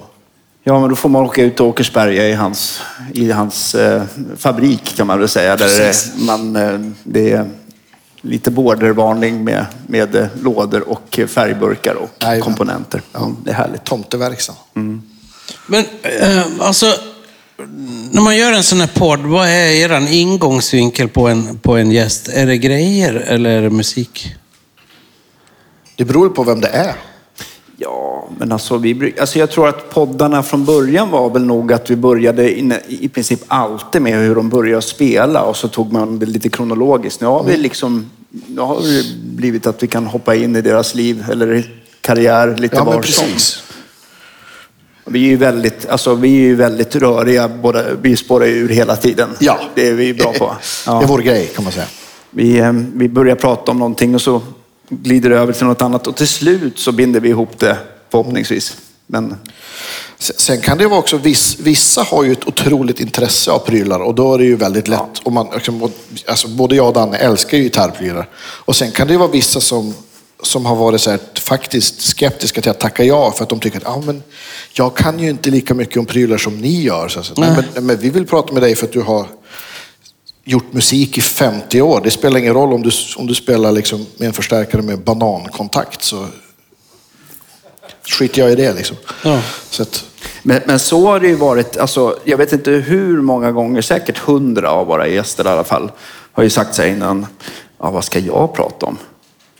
[0.66, 2.82] Ja, men då får man åka ut till Åkersberga i hans,
[3.14, 4.04] i hans eh,
[4.38, 5.56] fabrik kan man väl säga.
[5.56, 6.14] Där Precis.
[6.18, 7.50] man, eh, det är
[8.22, 12.42] lite bordervarning med, med eh, lådor och färgburkar och Jajamän.
[12.42, 13.02] komponenter.
[13.18, 13.84] Mm, det är härligt.
[13.84, 14.56] Tomteverkstan.
[15.68, 16.86] Men eh, alltså,
[18.12, 21.92] när man gör en sån här podd, vad är er ingångsvinkel på en, på en
[21.92, 22.28] gäst?
[22.28, 24.36] Är det grejer eller är det musik?
[25.96, 26.96] Det beror på vem det är.
[27.84, 31.90] Ja, men alltså, vi, alltså jag tror att poddarna från början var väl nog att
[31.90, 36.20] vi började in, i princip alltid med hur de började spela och så tog man
[36.20, 37.22] det lite kronologiskt.
[37.22, 39.04] Nu har vi liksom, nu har det
[39.36, 43.64] blivit att vi kan hoppa in i deras liv eller karriär lite Ja, var precis.
[45.06, 48.96] Vi är ju väldigt, alltså, vi är ju väldigt röriga, båda, vi spårar ur hela
[48.96, 49.30] tiden.
[49.40, 49.60] Ja.
[49.76, 50.56] Det är vi bra på.
[50.86, 51.86] Det är vår grej kan man säga.
[52.30, 54.42] Vi, eh, vi börjar prata om någonting och så
[55.02, 57.78] glider över till något annat och till slut så binder vi ihop det
[58.10, 58.78] förhoppningsvis.
[59.08, 59.36] Men
[60.18, 64.16] Sen- kan det vara också, viss, vissa har ju ett otroligt intresse av prylar och
[64.16, 65.20] då är det ju väldigt lätt.
[65.24, 65.92] Och man, liksom,
[66.28, 68.30] alltså, både jag och Danne älskar ju gitarrprylar.
[68.36, 69.94] Och sen kan det vara vissa som,
[70.44, 73.78] som har varit så här, faktiskt skeptiska till att tacka ja för att de tycker
[73.78, 74.24] att ah, men,
[74.74, 77.08] jag kan ju inte lika mycket om prylar som ni gör.
[77.08, 77.66] Så, så, nej.
[77.74, 79.28] Men, men vi vill prata med dig för att du har
[80.44, 82.02] gjort musik i 50 år.
[82.04, 86.04] Det spelar ingen roll om du, om du spelar liksom med en förstärkare med banankontakt.
[86.04, 86.28] Så
[88.10, 88.74] skiter jag i det.
[88.74, 88.98] Liksom.
[89.24, 89.42] Ja.
[89.70, 90.06] Så att,
[90.44, 94.18] Men, men så har det ju varit, alltså, jag vet inte hur många gånger, säkert
[94.18, 95.92] hundra av våra gäster i alla fall,
[96.32, 97.26] har ju sagt sig innan,
[97.80, 98.98] ja, vad ska jag prata om?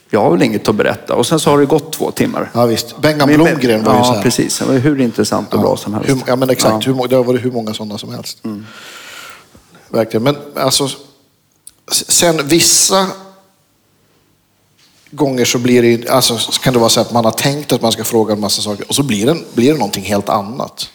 [0.10, 1.16] Jag har väl inget att berätta.
[1.16, 2.50] Och sen så har det gått två timmar.
[2.54, 3.02] Ja visst.
[3.02, 4.22] Bengan Blomgren var ju ja, så här.
[4.22, 4.60] precis.
[4.60, 6.10] Det var hur intressant och bra som helst.
[6.10, 6.86] Hur, ja men exakt.
[6.86, 6.92] Ja.
[6.92, 7.00] Mm.
[7.00, 8.44] Hur, det har varit hur många sådana som helst.
[9.94, 10.24] Verkligen.
[10.24, 10.90] Men alltså,
[11.92, 13.08] sen vissa
[15.12, 17.82] gånger så blir det, alltså, så kan det vara så att man har tänkt att
[17.82, 20.90] man ska fråga en massa saker och så blir det, blir det någonting helt annat.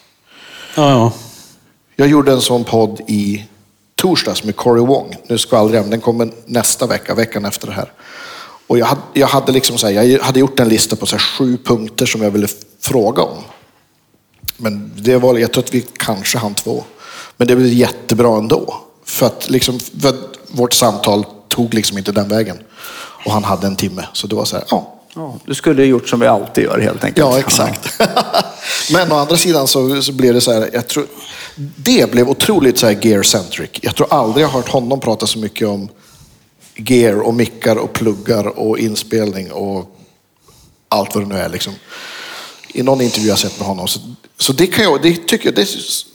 [0.75, 1.13] Ja, ja.
[1.97, 3.45] Jag gjorde en sån podd i
[3.95, 5.17] torsdags med Corey Wong.
[5.29, 7.93] Nu skvallrar jag, den kommer nästa vecka, veckan efter det här.
[8.67, 11.19] Och jag hade, jag hade, liksom så här, jag hade gjort en lista på så
[11.19, 12.49] sju punkter som jag ville
[12.81, 13.39] fråga om.
[14.57, 16.85] Men det var, jag tror att vi kanske hann två.
[17.37, 18.88] Men det blev jättebra ändå.
[19.09, 22.59] För att, liksom, för att vårt samtal tog liksom inte den vägen.
[23.25, 24.07] Och han hade en timme.
[24.13, 24.95] Så det var så här, ja.
[25.15, 27.27] Ja, du skulle ha gjort som vi alltid gör helt enkelt.
[27.27, 28.01] Ja, exakt.
[28.93, 31.07] Men å andra sidan så, så blev det så här, jag tror,
[31.77, 33.71] det blev otroligt så här gear-centric.
[33.83, 35.89] Jag tror aldrig jag har hört honom prata så mycket om
[36.77, 39.97] gear och mickar och pluggar och inspelning och
[40.89, 41.49] allt vad det nu är.
[41.49, 41.75] Liksom.
[42.75, 43.89] I någon intervju jag sett med honom.
[43.89, 44.01] Så,
[44.39, 45.67] så det kan jag, det tycker jag, det,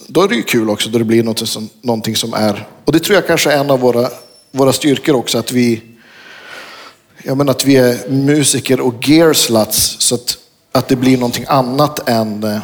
[0.07, 2.91] då är det ju kul också då det blir något som, någonting som är, och
[2.91, 4.09] det tror jag kanske är en av våra,
[4.51, 5.81] våra styrkor också, att vi
[7.25, 10.37] jag menar att vi är musiker och gear sluts så att,
[10.71, 12.57] att det blir någonting annat än, eh,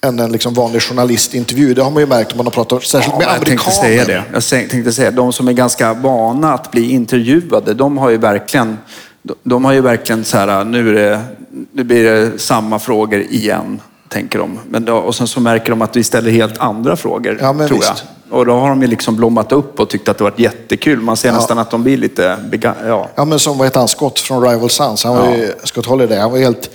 [0.00, 1.74] än en liksom vanlig journalistintervju.
[1.74, 4.04] Det har man ju märkt om man har pratat särskilt med Ja, jag tänkte amerikaner.
[4.04, 4.24] säga det.
[4.32, 8.78] Jag tänkte säga de som är ganska vana att bli intervjuade, de har ju verkligen,
[9.22, 11.22] de- de har ju verkligen så här, nu, är det,
[11.72, 14.58] nu blir det samma frågor igen, tänker de.
[14.68, 17.78] Men då, och sen så märker de att vi ställer helt andra frågor, Ja, tror
[17.78, 17.92] visst.
[18.30, 18.38] jag.
[18.38, 21.00] Och då har de ju liksom blommat upp och tyckt att det varit jättekul.
[21.00, 22.38] Man ser nästan att de blir lite,
[22.86, 23.08] ja.
[23.14, 25.04] Ja, men som vad heter han, Scott från Rival Sons.
[25.04, 26.70] Han var ju, Scott Holiday, han var helt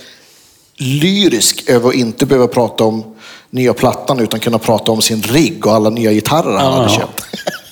[0.76, 3.04] lyrisk över att inte behöva prata om
[3.50, 6.70] nya plattan utan kunna prata om sin rigg och alla nya gitarrer han Ja.
[6.76, 7.22] hade köpt.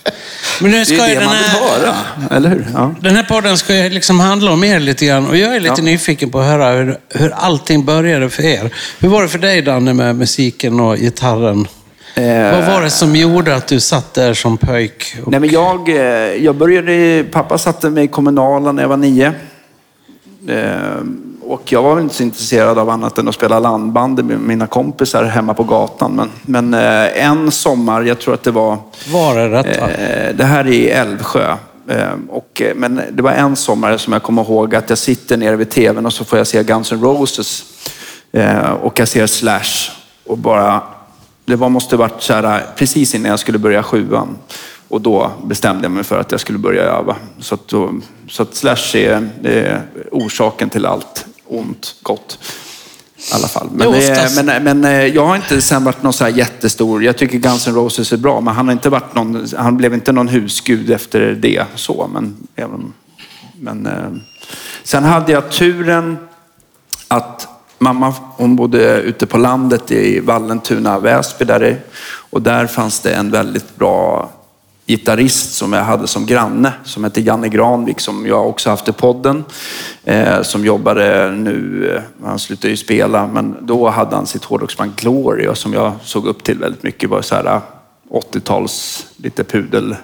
[0.60, 1.94] Men nu Det ska är ju det den man vill här, höra,
[2.36, 2.66] eller hur?
[2.74, 2.94] Ja.
[3.00, 5.26] den här podden ska ju liksom handla om er lite grann.
[5.26, 5.82] Och jag är lite Ja.
[5.84, 8.70] nyfiken på att höra hur, hur allting började för er.
[9.00, 11.68] Hur var det för dig Danne med musiken och gitarren?
[12.14, 15.16] Eh, Vad var det som gjorde att du satt där som pöjk?
[15.24, 15.96] Och, Nej, men jag, eh,
[16.44, 19.32] jag började, pappa satte mig i kommunalen när jag var nio.
[20.48, 20.54] Eh,
[21.48, 24.66] Och jag var väl inte så intresserad av annat än att spela landband med mina
[24.66, 26.12] kompisar hemma på gatan.
[26.12, 26.30] Men,
[26.70, 28.78] men eh, en sommar, jag tror att det var
[29.12, 29.90] var är detta?
[29.90, 31.56] Eh, Det här är i Älvsjö.
[31.88, 35.56] Eh, Och, men det var en sommar som jag kommer ihåg att jag sitter nere
[35.56, 37.64] vid tvn och så får jag se Guns N' Roses.
[38.82, 39.90] Och jag ser Slash.
[40.26, 40.82] Och bara,
[41.44, 44.38] det var, måste varit så här, precis innan jag skulle börja sjuan.
[44.88, 47.16] Och då bestämde jag mig för att jag skulle börja öva.
[47.40, 47.90] Så att, då,
[48.28, 49.82] så att Slash är, är
[50.12, 52.38] orsaken till allt ont, gott.
[53.30, 53.68] I alla fall.
[53.72, 57.04] Men, det, oftast- men, men eh, jag har inte sen varit någon så här jättestor,
[57.04, 59.94] jag tycker Guns N' Roses är bra, men han har inte varit någon, han blev
[59.94, 62.10] inte någon husgud efter det så.
[62.12, 62.92] Men, även,
[63.60, 64.10] men eh,
[64.82, 66.18] sen hade jag turen
[67.08, 71.80] att mamma, hon bodde ute på landet i Vallentuna, Väsby där
[72.30, 74.30] och där fanns det en väldigt bra
[74.86, 78.92] gitarrist som jag hade som granne som hette Janne Granvik som jag också haft i
[78.92, 79.44] podden.
[80.04, 84.96] Eh, som jobbade nu, eh, han slutade ju spela, men då hade han sitt hårdrocksband
[84.96, 87.10] Gloria som jag såg upp till väldigt mycket.
[87.10, 87.60] var så här eh,
[88.10, 89.96] 80-tals, lite pudel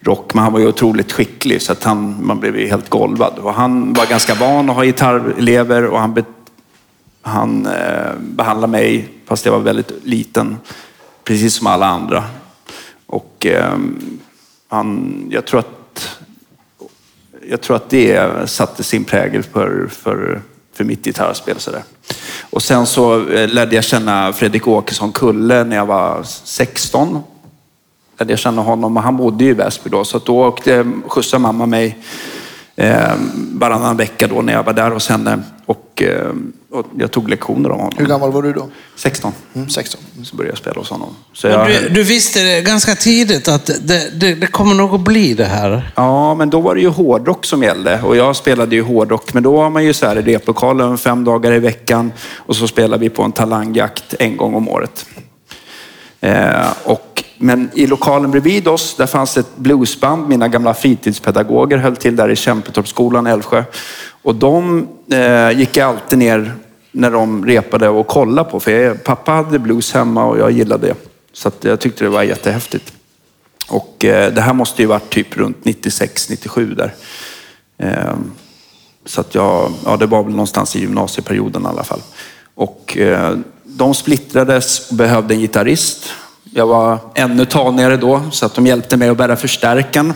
[0.00, 3.38] rock, men han var ju otroligt skicklig så att han, man blev ju helt golvad.
[3.38, 6.24] Och han var ganska van att ha gitarrelever och han, be,
[7.22, 10.56] han eh, behandlade mig, fast jag var väldigt liten,
[11.24, 12.24] precis som alla andra.
[13.14, 13.78] Och eh,
[14.68, 16.18] han, jag tror att
[17.48, 20.40] jag tror att det satte sin prägel för, för,
[20.72, 21.58] för mitt gitarrspel.
[21.58, 21.82] Så där.
[22.50, 27.22] Och sen så eh, lärde jag känna Fredrik Åkesson Kulle när jag var 16.
[28.18, 30.04] Lärde jag känna honom och han bodde ju i Väsby då.
[30.04, 31.98] Så då åkte, eh, skjutsade mamma mig
[32.76, 33.12] eh,
[33.52, 35.42] varannan vecka då när jag var där hos henne.
[35.66, 36.30] Och, eh, eh,
[36.70, 37.92] och jag tog lektioner av honom.
[37.96, 38.68] Hur gammal var du då?
[38.96, 39.32] 16.
[39.54, 40.00] Mm, 16.
[40.24, 41.16] Så började jag spela hos honom.
[41.32, 45.00] Så jag, Du, du visste det ganska tidigt att det, det, det kommer nog att
[45.00, 45.92] bli det här.
[45.94, 48.02] Ja, men då var det ju hårdrock som gällde.
[48.02, 51.24] Och jag spelade ju hårdrock, men då var man ju så här i replokalen fem
[51.24, 52.12] dagar i veckan.
[52.36, 55.06] Och så spelade vi på en talangjakt en gång om året.
[56.20, 60.28] Eh, och, men i lokalen bredvid oss, där fanns ett bluesband.
[60.28, 63.64] Mina gamla fritidspedagoger höll till där i Kämpetorpsskolan i Älvsjö.
[64.24, 66.52] Och de eh, gick jag alltid ner
[66.92, 68.60] när de repade och kollade på.
[68.60, 70.94] För jag, pappa hade blues hemma och jag gillade det.
[71.32, 72.92] Så att jag tyckte det var jättehäftigt.
[73.68, 76.94] Och eh, det här måste ju varit typ runt 96, 97 där.
[77.78, 78.14] Eh,
[79.06, 82.00] så att jag, ja det var väl någonstans i gymnasieperioden i alla fall.
[82.54, 86.10] Och eh, de splittrades och behövde en gitarrist.
[86.44, 90.14] Jag var ännu tanigare då, så att de hjälpte mig att bära förstärkaren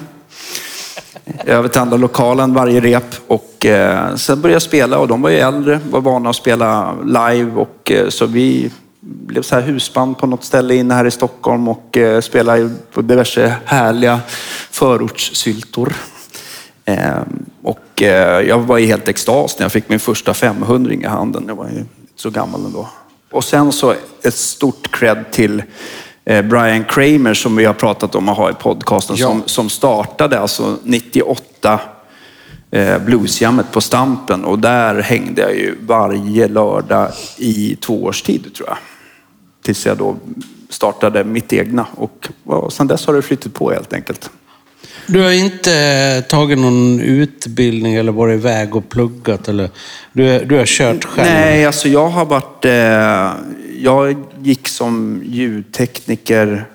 [1.44, 3.14] över till andra lokalen varje rep.
[3.26, 6.94] Och eh, sen började jag spela och de var ju äldre, var vana att spela
[7.04, 7.50] live.
[7.54, 11.68] Och, eh, så vi blev så här husband på något ställe inne här i Stockholm
[11.68, 14.20] och eh, spelade på diverse härliga
[14.70, 15.92] förortssyltor.
[16.84, 17.20] Eh,
[17.62, 21.44] och eh, jag var i helt extas när jag fick min första 500 i handen.
[21.48, 22.88] Jag var ju inte så gammal ändå.
[23.30, 25.62] Och sen så ett stort cred till
[26.28, 29.16] Brian Kramer som vi har pratat om att ha i podcasten.
[29.16, 29.26] Ja.
[29.26, 31.80] Som, som startade alltså 98
[32.70, 34.44] eh, bluesjammet på Stampen.
[34.44, 38.78] Och där hängde jag ju varje lördag i två års tid tror jag.
[39.62, 40.16] Tills jag då
[40.68, 41.86] startade mitt egna.
[41.94, 44.30] Och ja, sen dess har det flyttat på helt enkelt.
[45.06, 49.48] Du har inte tagit någon utbildning eller varit iväg och pluggat?
[49.48, 49.70] Eller,
[50.12, 51.28] du, du har kört själv?
[51.28, 52.64] Nej, alltså jag har varit...
[52.64, 56.66] Eh, jag gick som ljudtekniker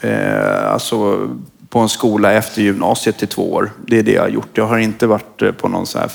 [0.00, 1.28] eh, alltså
[1.68, 3.70] på en skola efter gymnasiet i två år.
[3.86, 4.58] Det är det jag har gjort.
[4.58, 6.12] Jag har inte varit eh, på någon så här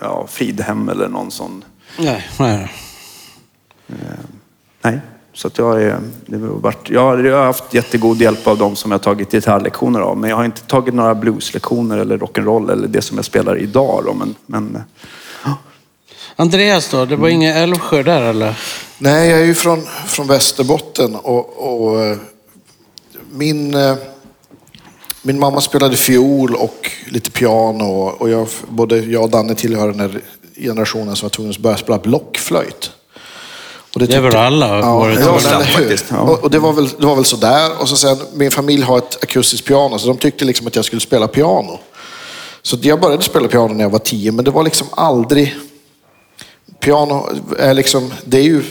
[0.00, 1.64] ja, Fridhem eller någon sån.
[1.98, 2.72] Nej, nej.
[4.82, 5.00] Nej.
[5.34, 8.58] Så att jag, är, det har varit, jag, har, jag har haft jättegod hjälp av
[8.58, 10.16] de som jag tagit gitarrlektioner av.
[10.16, 14.02] Men jag har inte tagit några blueslektioner eller rock'n'roll eller det som jag spelar idag.
[14.06, 14.14] Då.
[14.14, 14.82] Men, men
[16.36, 17.04] Andreas då?
[17.04, 18.58] Det var inga Älvsjö där eller?
[18.98, 22.16] Nej, jag är ju från, från Västerbotten och, och eh,
[23.30, 23.94] min, eh,
[25.22, 27.84] min mamma spelade fiol och lite piano
[28.18, 30.20] och, jag, både jag och Danne tillhör den här
[30.56, 32.90] generationen som var tvungen att börja spela blockflöjt.
[33.94, 35.38] Och Det är väl alla Ja, varit ja,
[36.10, 36.20] ja.
[36.20, 37.80] Och, och det, var väl, det var väl sådär.
[37.80, 40.84] Och så sen, min familj har ett akustiskt piano, så de tyckte liksom att jag
[40.84, 41.78] skulle spela piano.
[42.62, 45.56] Så jag började spela piano när jag var tio, men det var liksom aldrig...
[46.80, 48.62] Piano är liksom, det är ju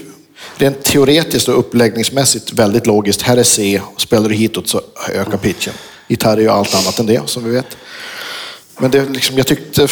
[0.55, 3.21] rent teoretiskt och uppläggningsmässigt väldigt logiskt.
[3.21, 5.73] Här är C, spelar du hitåt så ökar pitchen.
[6.07, 7.77] Gitarr är ju allt annat än det, som vi vet.
[8.77, 9.87] Men det, liksom, jag tyckte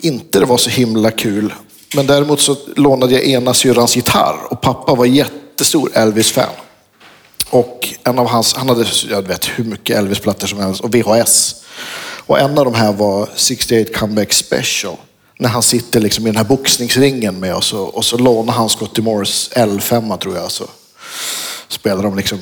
[0.00, 1.54] inte det var så himla kul.
[1.96, 6.54] Men däremot så lånade jag ena syrrans gitarr och pappa var jättestor Elvis-fan.
[7.50, 11.54] Och en av hans, han hade jag vet hur mycket Elvis-plattor som helst och VHS.
[12.26, 14.96] Och en av de här var 68 Comeback Special.
[15.38, 18.68] När han sitter liksom i den här boxningsringen med oss och, och så lånar han
[18.68, 20.50] Scotty Morris L5 tror jag.
[20.50, 20.64] Så
[21.68, 22.38] spelar de liksom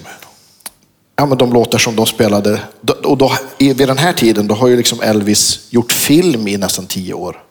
[1.16, 2.60] ja, men de låtar som de spelade.
[3.04, 6.86] Och då, vid den här tiden då har ju liksom Elvis gjort film i nästan
[6.86, 7.42] tio år.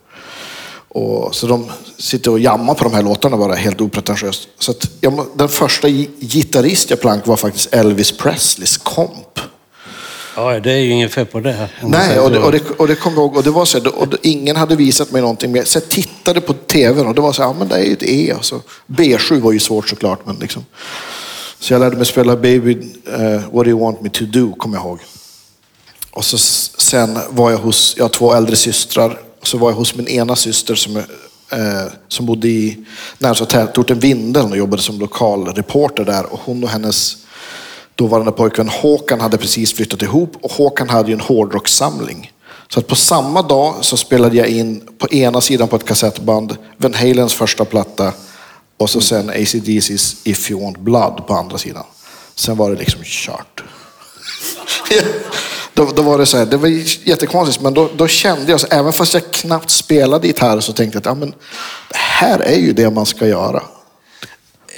[0.93, 4.47] Och, så de sitter och jammar på de här låtarna bara helt opretentiöst.
[4.59, 5.87] Så att, ja, den första
[6.19, 9.39] gitarrist jag plank var faktiskt Elvis Presleys komp.
[10.35, 11.69] Ja, det är ju inget fel på det.
[11.83, 13.35] Nej, och det, och, det, och det kom jag ihåg.
[13.35, 15.63] Och det var så här, och ingen hade visat mig någonting mer.
[15.63, 17.93] Så jag tittade på tvn och det var så här, ja men det är ju
[17.93, 18.33] ett E.
[18.35, 20.65] Alltså, B7 var ju svårt såklart, men liksom.
[21.59, 22.77] Så jag lärde mig spela Baby,
[23.13, 24.99] eh, What Do You Want Me To Do, kommer jag ihåg.
[26.11, 29.19] Och så sen var jag hos, jag har två äldre systrar.
[29.43, 31.03] Så var jag hos min ena syster som, eh,
[32.07, 32.85] som bodde i
[33.17, 36.33] närmsta tätorten Vindeln och jobbade som lokalreporter där.
[36.33, 37.17] Och hon och hennes
[37.95, 42.31] dåvarande pojkvän Håkan hade precis flyttat ihop och Håkan hade ju en hårdrockssamling.
[42.67, 46.57] Så att på samma dag så spelade jag in på ena sidan på ett kassettband
[46.77, 48.13] Van Halens första platta
[48.77, 51.83] och så sen ACDC's If You Want Blood på andra sidan.
[52.35, 53.63] Sen var det liksom kört.
[55.73, 56.67] då, då var det så här, det var
[57.07, 60.95] jättekonstigt, men då, då kände jag, så, även fast jag knappt spelade gitarr så tänkte
[60.95, 61.29] jag att ja, men,
[61.89, 63.63] det här är ju det man ska göra.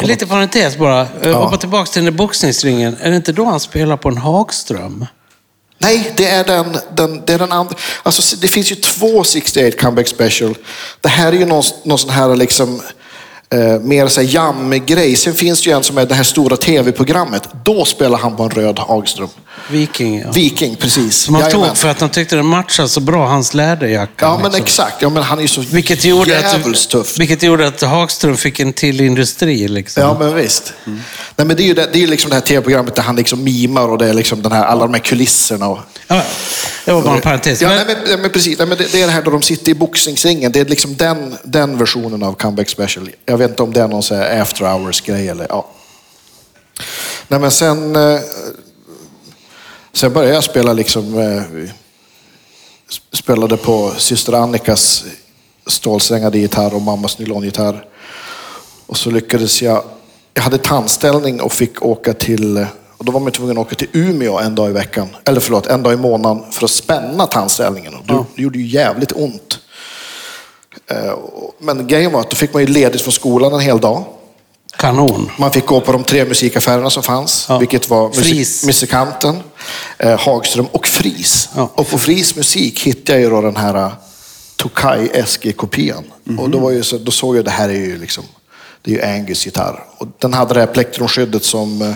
[0.07, 1.07] Lite parentes bara.
[1.23, 1.33] Ja.
[1.33, 2.97] Hoppa tillbaka till den boxningsringen.
[3.01, 5.05] Är det inte då han spelar på en Hagström?
[5.77, 7.75] Nej, det är den, den, det är den andra.
[8.03, 10.55] Alltså, det finns ju två 68 comeback special.
[11.01, 12.81] Det här är ju någon, någon sån här liksom,
[13.53, 15.15] eh, mer så jam-grej.
[15.15, 17.49] Sen finns det ju en som är det här stora tv-programmet.
[17.65, 19.29] Då spelar han på en röd Hagström.
[19.69, 20.31] Viking, ja.
[20.31, 21.17] Viking, precis.
[21.17, 21.67] Som han Jajamän.
[21.67, 24.25] tog för att han tyckte den matchade så bra, hans läderjacka.
[24.25, 24.63] Ja, men liksom.
[24.63, 25.01] exakt.
[25.01, 27.19] Ja, men han är ju så Vilket gjorde, jävligt att, tuff.
[27.19, 29.67] vilket gjorde att Hagström fick en till industri.
[29.67, 30.03] Liksom.
[30.03, 30.73] Ja, men visst.
[31.35, 33.43] Nej, men det är ju det, det, är liksom det här tv-programmet där han liksom
[33.43, 35.67] mimar och det är liksom den här, alla de här kulisserna.
[35.67, 35.79] Och,
[36.15, 36.23] Ja,
[36.85, 37.61] det var bara en parentes.
[37.61, 38.57] Ja, Men- nej, men, men precis.
[38.57, 40.51] Nej, men det, det är det här då de sitter i boxningsringen.
[40.51, 43.09] Det är liksom den, den versionen av comeback special.
[43.25, 45.67] Jag vet inte om det är någon så här after hours-grej eller ja.
[47.27, 48.19] Nej, men sen, eh,
[49.93, 51.69] sen började jag spela liksom, eh,
[53.13, 55.03] spelade på syster Annikas
[55.67, 57.85] stålsträngade gitarr och mammas nylongitarr.
[58.85, 59.83] Och så lyckades jag,
[60.33, 62.65] jag hade tandställning och fick åka till,
[63.03, 65.67] och då var man tvungen att åka till Umeå en dag i veckan, eller förlåt,
[65.67, 67.93] en dag i månaden för att spänna tandställningen.
[67.95, 69.59] Och det, det gjorde ju jävligt ont.
[70.87, 71.13] Eh,
[71.59, 74.03] Men grejen var att då fick man ju ledigt från skolan en hel dag.
[74.77, 75.29] Kanon.
[75.39, 77.57] Man fick gå på de tre musikaffärerna som fanns, Ja.
[77.57, 78.65] vilket var musik.
[78.65, 79.39] Musikanten,
[79.97, 81.49] eh, Hagström och Fris.
[81.55, 81.69] Ja.
[81.75, 83.91] Och på Fris musik hittade jag ju då den här eh,
[84.55, 86.03] Tokai SG-kopian.
[86.23, 86.39] Mhm.
[86.39, 88.23] Och då, var ju så, då såg jag det här är ju liksom,
[88.81, 89.83] det är ju Angus gitarr.
[89.97, 91.93] Och den hade det här plektrumskyddet som, eh,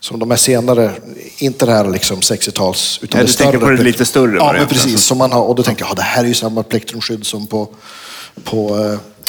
[0.00, 0.92] som de här senare,
[1.38, 4.52] inte det här liksom 60-tals, utan Nej, det du tänker på det lite större Ja,
[4.52, 4.84] men precis.
[4.84, 4.98] alltså.
[4.98, 7.46] Som man har, och då tänkte jag, ja, det här är ju samma plektrumskydd som
[7.46, 7.68] på,
[8.44, 8.76] på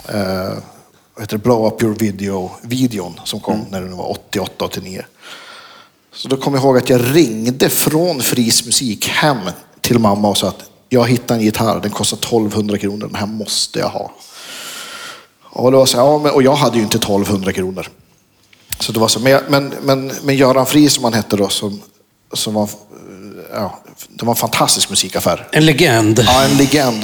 [0.10, 0.54] eh, eh,
[1.16, 3.66] vad heter det, Blow Up Your Video, videon som kom Mm.
[3.72, 5.06] när den var 88, 89.
[6.14, 9.38] Så då kommer jag ihåg att jag ringde från Fris musik hem
[9.82, 13.26] till mamma och sa att jag hittade en gitarr, den kostar 1200 kronor, den här
[13.26, 14.12] måste jag ha.
[15.44, 17.88] Och, var så, här, ja, men, och jag hade ju inte 1200 kronor.
[18.82, 21.82] Så det var så, men, men, men, men Göran Fris som han hette då, som,
[22.34, 22.70] som var,
[23.54, 25.48] ja, det var en fantastisk musikaffär.
[25.52, 26.20] En legend.
[26.28, 27.02] Ja, en legend.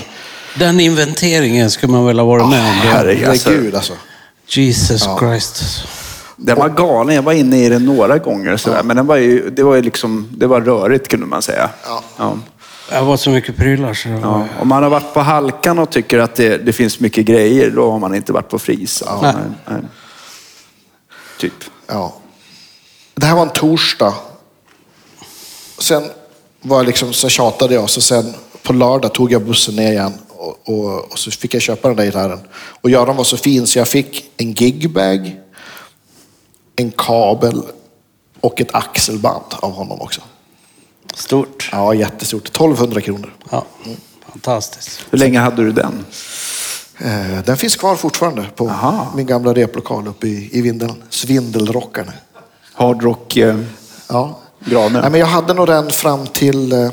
[0.60, 2.76] Den inventeringen skulle man väl ha varit med om.
[2.84, 3.94] Det- Herregud alltså.
[4.48, 5.18] Jesus Ja.
[5.20, 5.64] Christ.
[6.36, 7.16] Den var galen.
[7.16, 8.58] Jag var inne i den några gånger.
[8.58, 8.84] Sådär.
[8.84, 11.70] Men den var ju, det var ju liksom, det var rörigt kunde man säga.
[12.18, 12.38] Ja.
[12.90, 14.20] Det var så mycket prylar så var...
[14.22, 14.46] Ja.
[14.60, 17.92] Om man har varit på Halkan och tycker att det, det finns mycket grejer, då
[17.92, 19.04] har man inte varit på Fris.
[19.06, 19.34] Ja, Nej.
[19.36, 19.82] nej, nej.
[21.38, 21.54] Typ.
[21.88, 22.14] Ja.
[23.16, 24.14] Det här var en torsdag.
[25.78, 26.10] Sen
[26.62, 30.14] var jag liksom, så tjatade jag, så sen på lördag tog jag bussen ner igen
[30.30, 32.40] och, och, och så fick jag köpa den där gitarren.
[32.54, 35.36] Och Göran var så fin så jag fick en gigbag,
[36.76, 37.62] en kabel
[38.42, 40.22] och ett axelband av honom också.
[41.16, 41.70] Stort.
[41.72, 42.48] Ja, jättestort.
[42.48, 43.34] 1200 kronor.
[43.50, 43.66] Ja.
[44.32, 45.06] Fantastiskt.
[45.10, 46.06] Hur länge hade du den?
[47.00, 49.12] Eh, Den finns kvar fortfarande på Aha.
[49.16, 51.04] min gamla replokal uppe i, i Vindeln.
[51.10, 52.14] Svindelrockarna.
[52.74, 53.58] Hardrock eh,
[54.10, 54.40] Ja.
[54.66, 55.02] Granen.
[55.02, 56.72] Nej, men jag hade nog den fram till...
[56.74, 56.90] Eh,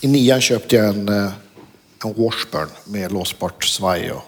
[0.00, 1.30] I nian köpte jag en, eh,
[2.04, 4.22] en Washburn med låsbart svaj och,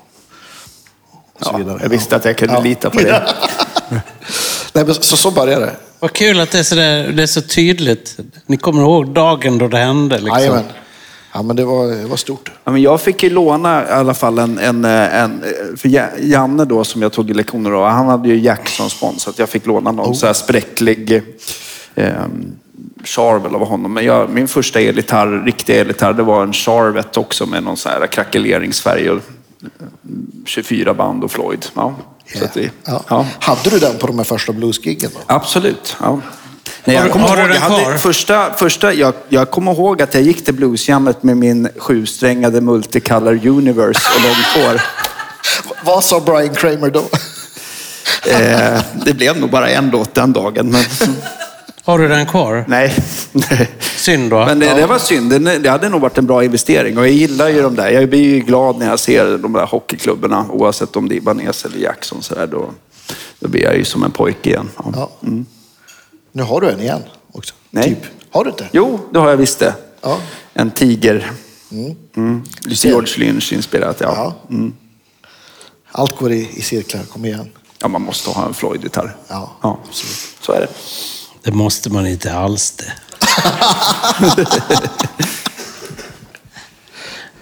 [1.12, 1.78] och så ja, vidare.
[1.82, 2.60] jag visste att jag kunde Ja.
[2.60, 3.34] lita på det.
[4.72, 5.76] Nej, men så, så började det.
[5.98, 8.16] Vad kul att det är, så där, det är så tydligt.
[8.46, 10.18] Ni kommer ihåg dagen då det hände.
[10.18, 10.38] Liksom.
[10.38, 10.64] Jajamän.
[11.32, 12.50] Ja, men det var, det var stort.
[12.64, 15.44] Ja, men jag fick ju låna i alla fall en, en, eh, en
[15.76, 19.30] för Ja- Janne då som jag tog lektioner av, han hade ju Jackson spons så
[19.36, 21.22] jag fick låna någon så här spräcklig
[21.94, 22.12] eh,
[23.04, 23.92] Charvel av honom.
[23.94, 27.88] Men jag, min första elgitarr, riktiga elgitarr, det var en Charvet också med någon så
[27.88, 29.86] här krackeleringsfärg och eh,
[30.46, 31.66] 24 band och Floyd.
[31.74, 31.94] Ja,
[32.38, 33.04] så att det, Ja.
[33.08, 33.26] ja.
[33.40, 35.10] Hade du den på de här första bluesgiggen?
[35.26, 35.96] Absolut.
[36.00, 36.20] Ja.
[36.84, 37.96] Nej, jag du- kommer har du ihåg, jag den hade kvar?
[37.96, 43.46] första, första, jag, jag kommer ihåg att jag gick till bluesjammet med min sjusträngade Multicolor
[43.46, 44.80] Universe och långt hår.
[45.84, 47.04] Vad sa Brian Kramer då?
[48.30, 50.70] Eh, det blev nog bara en låt den dagen.
[50.70, 50.84] Men,
[51.84, 52.64] Har du den kvar?
[52.68, 52.94] nej.
[53.80, 54.44] Synd då.
[54.46, 55.40] Men det, det var synd.
[55.62, 56.98] Det, hade nog varit en bra investering.
[56.98, 57.88] Och jag gillar ju de där.
[57.90, 60.46] Jag blir ju glad när jag ser de där hockeyklubborna.
[60.50, 62.22] Oavsett om det är Ibanez eller Jackson.
[62.22, 62.70] Så där, då,
[63.40, 64.68] då blir jag ju som en pojke igen.
[64.76, 64.84] Ja.
[64.94, 65.10] Ja.
[66.32, 67.54] Nu har du en igen också.
[67.70, 67.84] Nej.
[67.84, 68.06] Typ.
[68.30, 68.68] Har du inte?
[68.72, 69.74] Jo, det har jag visst det.
[70.00, 70.18] Ja.
[70.54, 71.32] En tiger.
[71.70, 72.44] Mm.
[72.76, 72.88] Ser.
[72.88, 74.34] George Lynch inspirerat, ja.
[74.48, 74.70] Ja.
[75.92, 77.02] Allt går i, i cirklar.
[77.02, 77.50] Kom igen.
[77.78, 79.16] Ja, man måste ha en Floyd-gitarr.
[79.28, 79.78] Ja, ja.
[79.88, 80.36] absolut.
[80.40, 80.68] Så är det.
[81.42, 82.92] Det måste man inte alls det.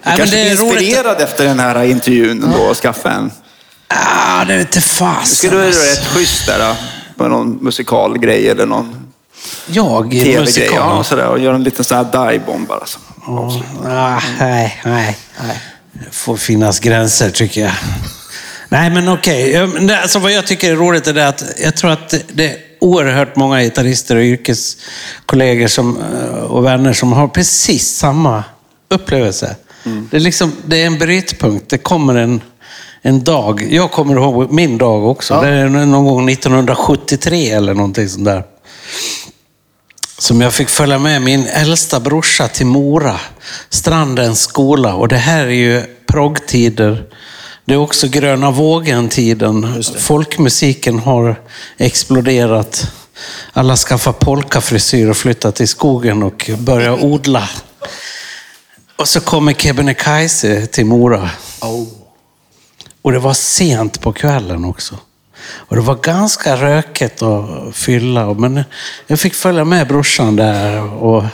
[0.09, 3.31] Nej, men Kanske det blir inspirerad efter den här intervjun då och skaffa en.
[3.89, 5.27] Ah, det är inte fasen.
[5.27, 5.85] Skulle du alltså.
[5.85, 6.77] göra rätt schysst där då?
[7.19, 8.97] På någon musikalgrej eller någon
[9.67, 10.71] Jag tv-grej.
[10.75, 11.27] Ja, sådär.
[11.29, 12.87] Och göra en liten sån här dive-bomb bara.
[12.87, 12.99] Så.
[13.27, 13.53] Ja,
[13.87, 15.19] ah, nej, nej.
[15.93, 17.73] Det får finnas gränser tycker jag.
[18.69, 19.53] Nej, men okej.
[19.81, 22.57] Det- Alltså, vad jag tycker är roligt är det att jag tror att det, det,
[22.81, 28.45] oerhört många gitarrister och yrkeskollegor som, eh, och vänner som har precis samma
[28.89, 29.57] upplevelse.
[30.11, 31.69] Det, är liksom, det är en brytpunkt.
[31.69, 32.41] Det kommer en,
[33.03, 33.73] en dag.
[33.73, 35.35] Jag kommer ihåg min dag också.
[35.35, 35.41] Ja.
[35.41, 38.45] Det är någon gång 1973 eller någonting sånt där.
[40.19, 43.21] Som jag fick följa med min äldsta brorsa till Mora,
[43.69, 44.95] Strandens skola.
[44.95, 47.05] Och det här är ju proggtider.
[47.65, 49.83] Det är också gröna vågen-tiden.
[49.99, 51.41] Folkmusiken har
[51.77, 52.93] exploderat.
[53.53, 57.49] Alla skaffar polkafrisyr och flyttar till skogen och börjar odla.
[58.97, 61.31] Och så kommer Kebnekaise till Mora.
[61.61, 61.98] Oh.
[63.09, 64.99] Och det var sent på kvällen också.
[65.41, 68.35] Och det var ganska rökigt och fylla.
[68.35, 68.65] Men
[69.07, 71.25] jag fick följa med brorsan där och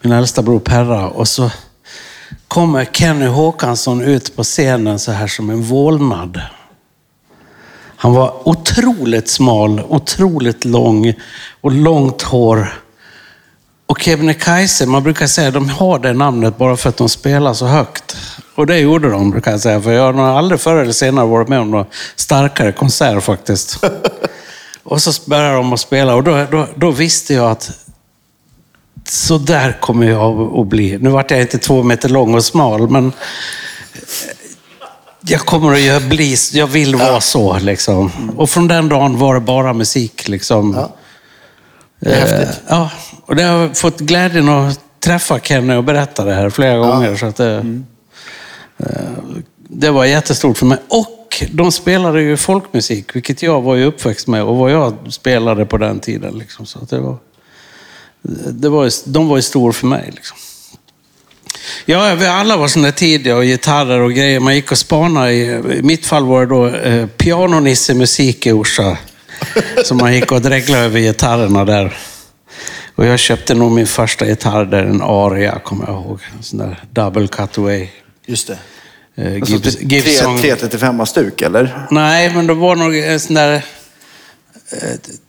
[0.00, 1.08] min äldsta bror Perra.
[1.08, 1.50] Och så
[2.48, 6.40] kommer Kenny Håkansson ut på scenen så här som en vålnad.
[7.96, 11.14] Han var otroligt smal, otroligt lång
[11.60, 12.82] och långt hår.
[13.86, 17.54] Och Kebnekaise, man brukar säga att de har det namnet bara för att de spelar
[17.54, 18.16] så högt.
[18.60, 19.80] Och det gjorde de, brukar jag säga.
[19.80, 21.86] För jag har nog aldrig förr eller senare varit med om någon
[22.16, 23.84] starkare konsert faktiskt.
[24.82, 27.70] och så började de att spela och då, då, då visste jag att
[29.08, 30.98] så där kommer jag att bli.
[30.98, 33.12] Nu vart jag inte två meter lång och smal, men
[35.20, 38.30] jag kommer att bli, jag vill vara så liksom.
[38.36, 40.74] Och från den dagen var det bara musik liksom.
[40.76, 40.94] Ja.
[42.00, 42.62] Det är häftigt.
[42.68, 42.90] Ja,
[43.26, 47.16] och det har jag fått glädjen att träffa Kenny och berätta det här flera gånger.
[47.16, 47.64] Så att det, eh,
[49.68, 50.78] det var jättestort för mig.
[50.88, 55.66] Och de spelade ju folkmusik, vilket jag var ju uppväxt med och vad jag spelade
[55.66, 56.38] på den tiden.
[56.38, 56.66] Liksom.
[56.66, 57.16] Så det var,
[58.50, 60.10] det var, de var ju stor för mig.
[60.14, 60.36] Liksom.
[61.84, 64.40] Ja, vi alla var sådana tidiga och gitarrer och grejer.
[64.40, 65.32] Man gick och spanade.
[65.32, 65.42] I,
[65.78, 68.98] i mitt fall var det då eh, pianonisse-musik i Orsa.
[69.84, 71.96] Så man gick och dreglade över gitarrerna där.
[72.94, 76.20] Och jag köpte nog min första gitarr där, en Aria, kommer jag ihåg.
[76.36, 77.88] En sån där double cutaway.
[78.30, 78.58] Just det.
[79.22, 80.38] Eh, Alltså, Gibs, Gibson.
[80.40, 81.00] 335
[81.44, 81.86] eller?
[81.90, 83.62] Nej, men det var nog en sån där eh,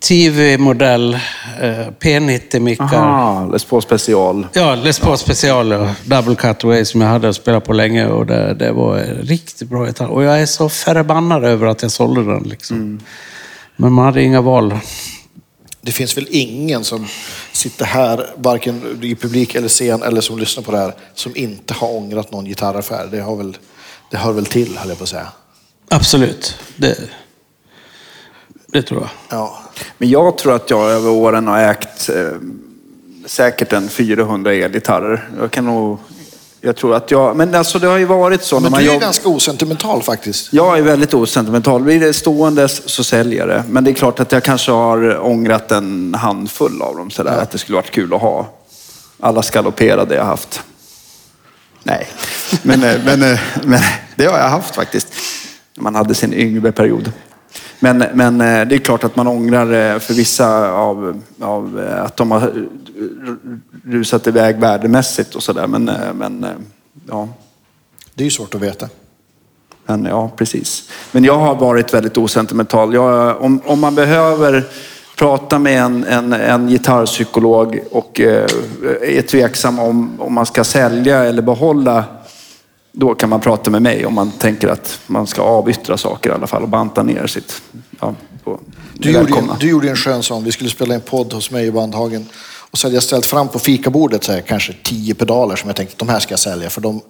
[0.08, 1.14] TV-modell,
[1.62, 2.95] eh, P90-mickar.
[2.95, 4.47] Aha, Les Paul special.
[4.54, 8.26] Ja, Les Paul special och Double Cutaway som jag hade och spelat på länge och
[8.26, 10.08] det, det var riktigt bra gitarr.
[10.08, 12.43] Och jag är så förbannad över att jag sålde den.
[12.43, 12.99] Liksom.
[13.76, 14.80] Men man hade inga val.
[15.82, 17.08] Det finns väl ingen som
[17.52, 21.74] sitter här, varken i publik eller scen eller som lyssnar på det här, som inte
[21.74, 23.08] har ångrat någon gitarraffär.
[23.12, 23.58] Det, har väl,
[24.12, 25.28] det hör väl till, höll jag på att säga.
[25.90, 26.56] Absolut.
[26.76, 26.98] Det,
[28.68, 29.10] det tror jag.
[29.30, 29.60] Ja.
[29.98, 32.32] Men jag tror att jag över åren har ägt eh,
[33.26, 35.30] säkert en 400 elgitarrer.
[35.40, 36.00] Jag kan nog...
[36.64, 37.36] Jag tror att jag...
[37.36, 40.03] Men alltså det har ju varit så när Men man du är jobb- ganska osentimental
[40.03, 40.53] faktiskt.
[40.53, 41.82] Jag är väldigt osentimental.
[41.84, 43.64] Blir det ståendes så säljer jag det.
[43.70, 47.38] Men det är klart att jag kanske har ångrat en handfull av dem sådär.
[47.38, 48.49] Att det skulle varit kul att ha.
[49.20, 50.62] Alla skalopperade jag haft.
[51.84, 52.07] Nej,
[52.64, 53.82] men, eh, men, eh, men
[54.16, 55.07] det har jag haft faktiskt.
[55.78, 57.12] Man hade sin yngre period.
[57.84, 62.04] Men, men eh, det är klart att man ångrar eh, för vissa av, av eh,
[62.04, 62.68] att de har
[63.86, 65.68] rusat iväg värdemässigt och sådär.
[65.68, 66.46] Men, men
[67.10, 67.30] ja.
[68.14, 68.90] Det är ju svårt att veta.
[69.86, 70.90] Men ja, precis.
[71.12, 72.94] Men jag har varit väldigt osentimental.
[72.94, 74.68] Jag, om, om man behöver
[75.16, 78.48] prata med en, en, en gitarrpsykolog och eh,
[79.02, 82.04] är tveksam om, om man ska sälja eller behålla,
[82.92, 86.34] då kan man prata med mig om man tänker att man ska avyttra saker i
[86.34, 87.62] alla fall och banta ner sitt...
[88.00, 88.60] Ja, på,
[88.94, 89.58] Du gjorde, välkomna.
[89.60, 90.44] du gjorde en skön sån.
[90.44, 92.30] Vi skulle spela en podd hos mig i Bandhagen.
[92.72, 95.76] Och så hade jag ställt fram på fikabordet så här, kanske tio pedaler som jag
[95.76, 96.70] tänkte de här ska jag sälja.
[96.70, 97.02] För de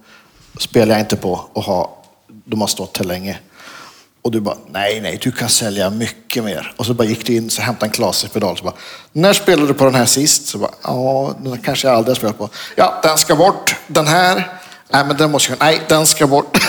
[0.59, 1.89] spelar jag inte på och har,
[2.45, 3.37] de har stått här länge.
[4.23, 6.73] Och du bara, nej, nej, du kan sälja mycket mer.
[6.77, 8.57] Och så bara gick du in så hämtade en Klase-pedal.
[8.57, 8.73] Så bara,
[9.11, 10.47] när spelade du på den här sist?
[10.47, 12.49] Så bara, ja, den kanske jag aldrig har spelat på.
[12.75, 13.75] Ja, den ska bort.
[13.87, 14.60] Den här,
[14.91, 16.57] nej men den måste jag, nej, den ska bort.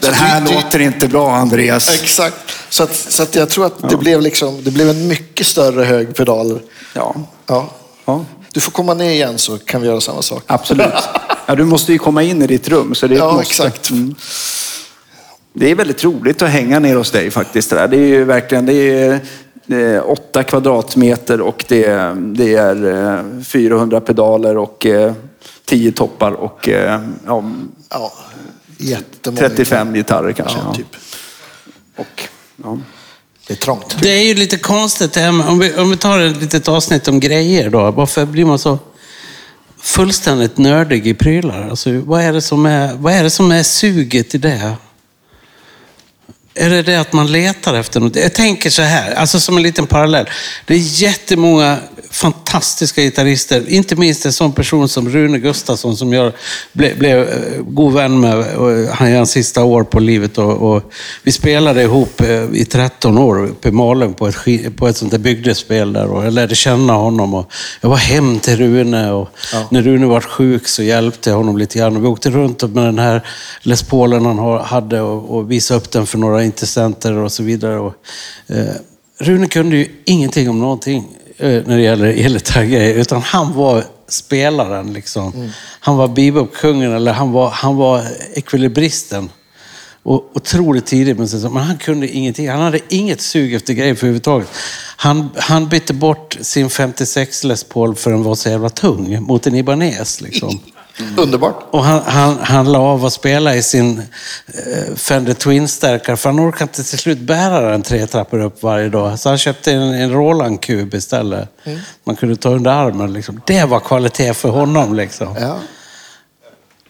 [0.00, 2.02] Den här du- du- låter inte bra Andreas.
[2.02, 2.36] Exakt.
[2.68, 5.84] Så, att, så att jag tror att det, blev liksom, det blev en mycket större
[5.84, 6.60] hög pedal.
[6.94, 7.14] Ja,
[7.46, 7.70] Ja.
[8.04, 10.42] ja, Du får komma ner igen så kan vi göra samma sak.
[10.46, 10.86] absolut.
[11.46, 12.94] Ja, du måste ju komma in i ditt rum.
[12.94, 13.40] Så det Ja, måste.
[13.42, 13.90] exakt.
[13.90, 14.14] Mm.
[15.52, 17.70] Det är väldigt roligt att hänga ner hos dig faktiskt.
[17.70, 17.88] Det, där.
[17.88, 19.20] det är ju verkligen det är,
[19.66, 25.12] det är åtta kvadratmeter och det är, det är eh, 400 pedaler och eh,
[25.64, 27.44] 10 toppar och eh, ja,
[27.90, 28.12] Ja,
[28.78, 29.48] jättemånga.
[29.48, 30.58] 35 gitarrer kanske.
[30.58, 30.96] Ja, Ja, typ.
[31.96, 32.28] Och,
[32.64, 32.78] ja.
[33.46, 33.96] Det är trångt.
[34.02, 37.70] Det är ju lite konstigt om vi, om vi tar ett litet avsnitt om grejer
[37.70, 37.90] då.
[37.90, 38.78] Varför blir man så
[39.80, 41.68] fullständigt nördig i prylar?
[41.70, 44.76] Alltså, vad, är det som är, vad är det som är suget i det?
[46.54, 48.16] är det det att man letar efter något?
[48.16, 50.30] Jag tänker så här, alltså som en liten parallell.
[50.64, 51.78] Det är jättemånga
[52.12, 56.32] fantastiska gitarrister, inte minst en sån person som Rune Gustafsson som jag
[56.72, 58.56] blev, blev eh, god vän med.
[58.56, 60.92] Och Han är hans sista år på livet och, och
[61.22, 65.10] vi spelade ihop eh, i 13 år uppe i Malung på ett, på ett sånt
[65.10, 67.34] där bygdespel där och jag lärde känna honom.
[67.34, 69.28] Och jag var hem till Rune och
[69.70, 71.96] när Rune var sjuk så hjälpte jag honom lite grann.
[71.96, 73.26] Och vi åkte runt med den här
[73.62, 77.78] Les Paulen han hade och, och visade upp den för några intressenter och så vidare.
[77.78, 77.94] Och,
[78.46, 78.74] eh,
[79.18, 84.92] Rune kunde ju ingenting om någonting eh, när det gäller elgitarrgrejer, utan han var spelaren.
[84.92, 85.52] Liksom.
[85.80, 88.02] Han var bebop-kungen eller han var, han var
[88.34, 89.30] ekvilibristen.
[90.04, 92.50] Och otroligt tidigt, men, men han kunde ingenting.
[92.50, 94.48] Han hade inget sug efter grejer överhuvudtaget.
[94.96, 99.46] Han, han bytte bort sin 56 Les Paul för den var så jävla tung, mot
[99.46, 100.20] en Ibanez.
[100.20, 100.60] Liksom.
[101.16, 101.66] Underbart.
[101.70, 106.40] Och han, han, han la av att spela i sin eh, Fender Twin-stärkare, för han
[106.40, 109.18] orkade inte till slut bära den tre trappor upp varje dag.
[109.18, 111.48] Så han köpte en, en Roland-kub istället.
[112.04, 113.12] Man kunde ta under armen.
[113.12, 113.40] Liksom.
[113.46, 114.94] Det var kvalitet för honom.
[114.94, 115.36] Liksom.
[115.40, 115.58] Ja.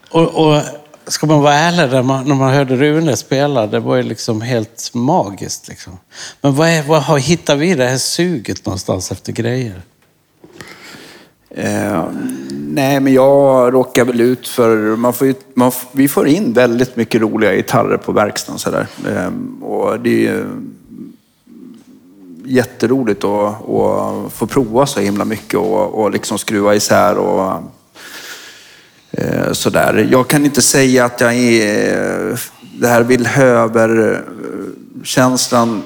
[0.09, 0.61] Och, och
[1.07, 4.41] ska man vara ärlig, när man, när man hörde Rune spela, det var ju liksom
[4.41, 5.67] helt magiskt.
[5.67, 5.99] Liksom.
[6.41, 9.81] Men vad, är, vad har, hittar vi det här suget någonstans efter grejer?
[11.55, 12.03] Eh,
[12.51, 14.95] nej, men jag råkar väl ut för...
[14.95, 18.59] Man får ju, man, vi får in väldigt mycket roliga gitarrer på verkstaden.
[18.59, 18.87] Så där.
[19.09, 19.31] Eh,
[19.61, 20.45] och det är ju
[22.45, 27.63] jätteroligt att, att få prova så himla mycket och, och liksom skruva isär och
[29.11, 30.07] eh, sådär.
[30.11, 32.37] Jag kan inte säga att jag är eh,
[32.79, 35.83] det här villhöver-känslan.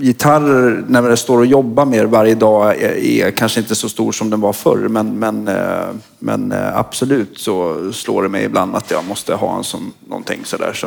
[0.00, 3.88] Gitarrer, när jag står och jobbar med det varje dag, är, är kanske inte så
[3.88, 4.88] stor som den var förr.
[4.88, 5.88] Men, men, eh,
[6.18, 10.40] men eh, absolut så slår det mig ibland att jag måste ha en som någonting
[10.44, 10.72] sådär.
[10.74, 10.86] Så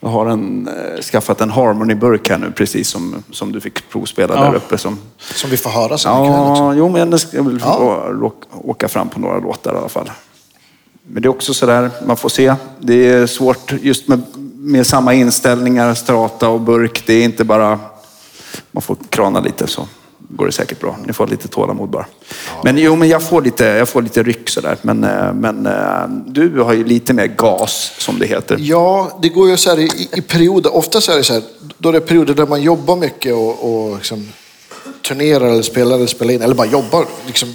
[0.00, 4.34] jag har en, eh, skaffat en Harmony-burk här nu, precis som, som du fick provspela
[4.34, 4.40] Ja.
[4.42, 4.78] där uppe.
[4.78, 6.12] Som, Som vi får höra sen.
[6.12, 8.32] Ja, jo, men jag ska Ja.
[8.64, 10.10] åka fram på några låtar i alla fall.
[11.10, 12.54] Men det är också sådär, man får se.
[12.80, 14.22] Det är svårt just med,
[14.54, 17.02] med samma inställningar, strata och burk.
[17.06, 17.78] Det är inte bara,
[18.78, 20.98] man får krana lite så går det säkert bra.
[21.06, 22.06] Ni får lite tålamod bara.
[22.64, 24.78] Men jo, men jag får lite, jag får lite ryck sådär.
[24.82, 28.56] Men, eh, men eh, du har ju lite mer gas, som det heter.
[28.60, 30.76] Ja, det går ju så här i, i perioder.
[30.76, 31.42] Ofta så är det så här,
[31.78, 34.28] då är det perioder där man jobbar mycket och, och liksom
[35.08, 37.06] turnerar eller spelar eller spelar in, eller bara jobbar.
[37.26, 37.54] Liksom.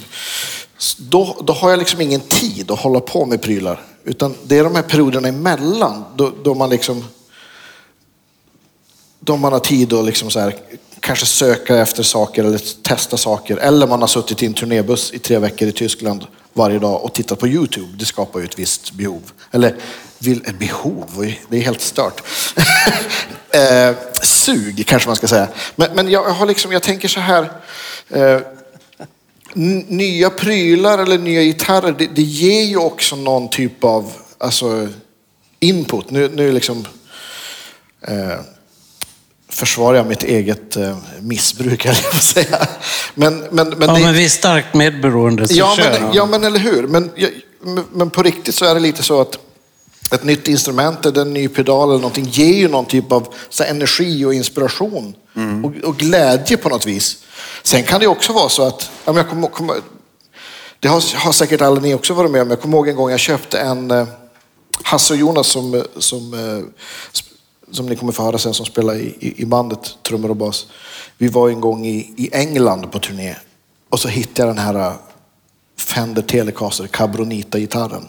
[0.98, 3.80] Då, då har jag liksom ingen tid att hålla på med prylar.
[4.04, 7.04] Utan det är de här perioderna emellan då, då man liksom
[9.24, 10.54] då man har tid att liksom så här,
[11.04, 13.56] kanske söka efter saker eller testa saker.
[13.56, 17.12] Eller man har suttit i en turnébuss i tre veckor i Tyskland varje dag och
[17.12, 17.88] tittat på YouTube.
[17.98, 19.22] Det skapar ju ett visst behov.
[19.50, 19.76] Eller
[20.18, 22.22] vill, ett behov, det är helt stört.
[23.50, 25.48] eh, sug kanske man ska säga.
[25.76, 27.52] Men, men jag, har liksom, jag tänker så här.
[28.08, 28.40] Eh,
[29.88, 34.88] nya prylar eller nya gitarrer, det, det ger ju också någon typ av alltså,
[35.60, 36.10] input.
[36.10, 36.86] Nu, nu liksom,
[38.00, 38.38] eh,
[39.54, 42.66] försvarar jag mitt eget eh, missbruk, jag säga.
[43.14, 46.58] Men, men, men Ja, det, men vi är starkt medberoende, ja, men, ja, men eller
[46.58, 46.86] hur.
[46.86, 47.10] Men,
[47.92, 49.38] men, på riktigt så är det lite så att
[50.10, 53.62] ett nytt instrument eller en ny pedal eller någonting ger ju någon typ av så
[53.62, 55.14] här, energi och inspiration
[55.64, 57.18] och, och glädje på något vis.
[57.62, 59.76] Sen kan det också vara så att, ja, jag kommer, kommer,
[60.80, 62.50] det har, har säkert alla ni också varit med om.
[62.50, 64.06] Jag kommer ihåg en gång jag köpte en eh,
[64.82, 66.64] Hasse och Jonas som, eh, som, eh,
[67.74, 70.66] som ni kommer få höra sen som spelar i, i, i bandet, trummor och bas.
[71.18, 73.36] Vi var en gång i, i England på turné
[73.88, 74.94] och så hittade jag den här äh,
[75.76, 78.08] Fender Telecaster Cabronita-gitarren.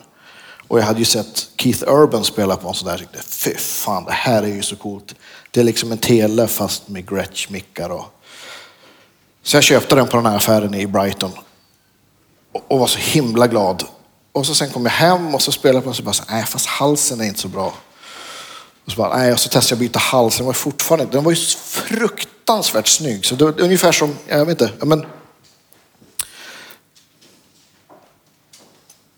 [0.68, 3.08] Och jag hade ju sett Keith Urban spela på en sån där.
[3.12, 5.16] Jag fy fan, det här är ju så coolt.
[5.52, 8.06] Det är liksom en tele fast med Gretsch-mickar och...
[9.44, 11.32] Så jag köpte den på den här affären i Brighton.
[12.52, 13.84] Och, och var så himla glad.
[14.32, 16.14] Och så sen kom jag hem och så spelade jag på den och så bara,
[16.14, 17.74] så, nej fast halsen är inte så bra.
[18.86, 20.38] Och så bara, nej, och så testade jag byta hals.
[20.38, 23.26] Den var fortfarande, den var ju fruktansvärt snygg.
[23.26, 25.06] Så det var ungefär som, jag vet inte, men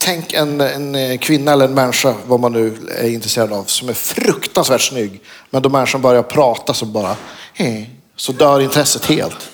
[0.08, 3.94] Tänk en, en kvinna eller en människa, vad man nu är intresserad av, som är
[3.94, 5.22] fruktansvärt snygg.
[5.50, 7.16] Men då människan börjar prata så bara,
[7.56, 7.84] eh,
[8.16, 9.50] så dör intresset helt.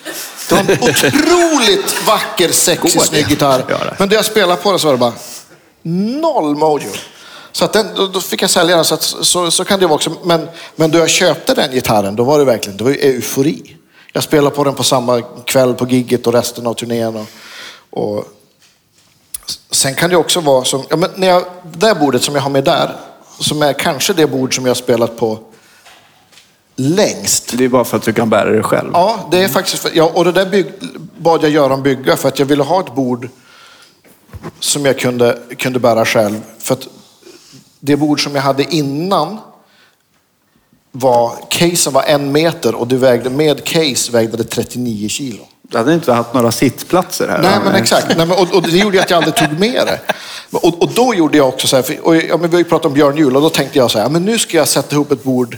[0.49, 3.05] Det var en otroligt vacker, sexig, det?
[3.05, 3.63] snygg gitarr.
[3.67, 3.95] Det.
[3.99, 5.13] Men då jag spelade på den så var det bara
[6.21, 6.91] noll mojo.
[7.53, 9.85] Så att den, då, då fick jag sälja den, så, att, så, så kan det
[9.85, 10.11] vara också.
[10.23, 13.75] Men, men då jag köpte den gitarren, då var det verkligen det var ju eufori.
[14.13, 17.15] Jag spelade på den på samma kväll på gigget och resten av turnén.
[17.15, 17.27] Och,
[17.89, 18.25] och
[19.71, 22.41] Sen kan det också vara som, ja, men när jag, det där bordet som jag
[22.41, 22.95] har med där,
[23.39, 25.39] som är kanske det bord som jag har spelat på
[26.75, 27.57] längst.
[27.57, 28.89] Det är bara för att du kan bära det själv.
[28.93, 29.77] Ja, det är faktiskt...
[29.83, 30.65] För, ja, och det där bygg,
[31.17, 33.29] bad jag Göran bygga för att jag ville ha ett bord
[34.59, 36.41] som jag kunde, kunde bära själv.
[36.59, 36.87] För att
[37.85, 39.37] det bord som jag hade innan
[40.91, 45.43] var, casen var en meter och det vägde, med case vägde det 39 kilo.
[45.61, 47.41] Du hade inte haft några sittplatser här.
[47.41, 48.07] Nej, men exakt.
[48.17, 49.99] Nej, men, och, och det gjorde att jag aldrig tog med det.
[50.51, 52.69] Och, och då gjorde jag också så här, för, och, ja, men vi har ju
[52.69, 54.95] pratat om Björn Juhl och då tänkte jag så här, men nu ska jag sätta
[54.95, 55.57] ihop ett bord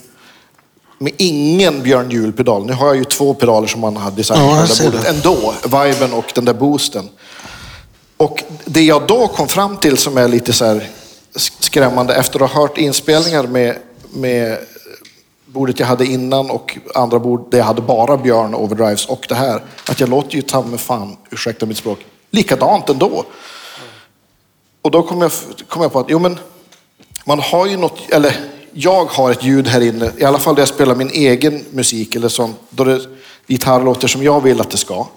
[0.97, 2.65] med ingen Björn Juhl-pedal.
[2.65, 5.53] Nu har jag ju två pedaler som man har designat Ja, det bordet ändå.
[5.63, 7.09] Viben och den där boosten.
[8.17, 10.89] Och det jag då kom fram till som är lite så här
[11.35, 13.77] skrämmande efter att ha hört inspelningar med,
[14.13, 14.57] med
[15.45, 19.35] bordet jag hade innan och andra bord där jag hade bara Björn overdrives och det
[19.35, 19.63] här.
[19.89, 23.25] Att jag låter ju ta med fan, ursäkta mitt språk, likadant ändå.
[24.81, 25.31] Och då kom jag,
[25.67, 26.39] kom jag på att, jo men,
[27.25, 28.35] man har ju något, eller
[28.71, 32.15] jag har ett ljud här inne, i alla fall där jag spelar min egen musik
[32.15, 33.01] eller sånt, då det
[33.47, 35.07] gitarr låter som jag vill att det ska.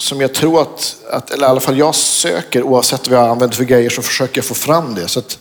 [0.00, 3.56] Som jag tror att, att, eller i alla fall jag söker, oavsett vad jag använder
[3.56, 5.08] för grejer, så försöker jag få fram det.
[5.08, 5.38] Så att,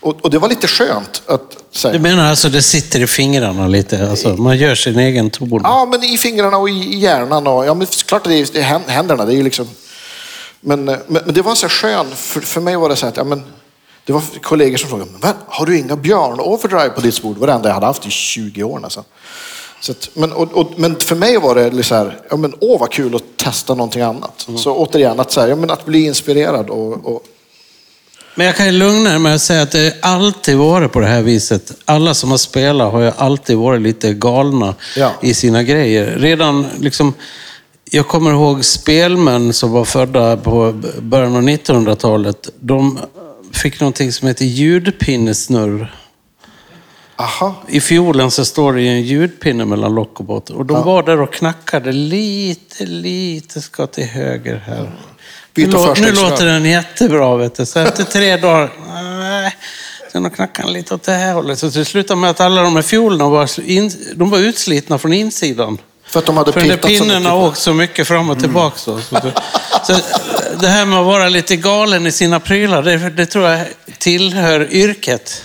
[0.00, 1.98] och, och det var lite skönt att Du säga.
[2.00, 4.10] menar alltså det sitter i fingrarna lite?
[4.10, 5.60] Alltså, man gör sin egen ton?
[5.64, 7.46] Ja, men i fingrarna och i hjärnan.
[7.46, 9.24] Och, ja, men klart att det är, det är hän- händerna.
[9.24, 9.68] Det är liksom...
[10.60, 13.06] men, eh, men, men det var så här skön, för, för mig var det så
[13.06, 13.42] här att, ja, men,
[14.04, 17.36] det var kollegor som frågade, men, har du inga Björn Overdrive på ditt bord?
[17.36, 19.04] Det var det enda jag hade haft i 20 år nästan.
[19.04, 19.10] Så
[19.88, 22.92] att, men, och, och, men för mig var det så här, ja, men, åh vad
[22.92, 24.46] kul att testa någonting annat.
[24.56, 27.22] Så återigen, att, så här, ja, men, att bli inspirerad och, och
[28.34, 31.06] Men jag kan ju lugna er med att säga att det alltid varit på det
[31.06, 31.72] här viset.
[31.84, 35.12] Alla som har spelat har ju alltid varit lite galna Ja.
[35.22, 36.16] i sina grejer.
[36.18, 37.14] Redan liksom,
[37.90, 42.48] jag kommer ihåg spelmän som var födda på början av 1900-talet.
[42.60, 42.98] De
[43.52, 45.94] fick någonting som heter ljudpinnesnurr.
[47.18, 50.56] Aha, I fiolen så står det ju en ljudpinne mellan lock och botten.
[50.56, 54.90] Och de var där och knackade lite, lite ska till höger här.
[55.54, 57.66] Nu, lå- nu låter den jättebra, vet du.
[57.66, 58.70] Så efter tre dagar,
[59.18, 59.56] nej.
[60.12, 61.58] Sen knackade han lite åt det här hållet.
[61.58, 65.12] Så det slutade med att alla de här fiolerna var, in, de var utslitna från
[65.12, 65.78] insidan.
[66.06, 68.76] för att de hade För den där pinnen har åkt så mycket fram och tillbaka.
[68.78, 69.16] Så, så,
[69.86, 69.92] så
[70.60, 73.66] det här med att vara lite galen i sina prylar, det, det tror jag
[73.98, 75.42] tillhör yrket.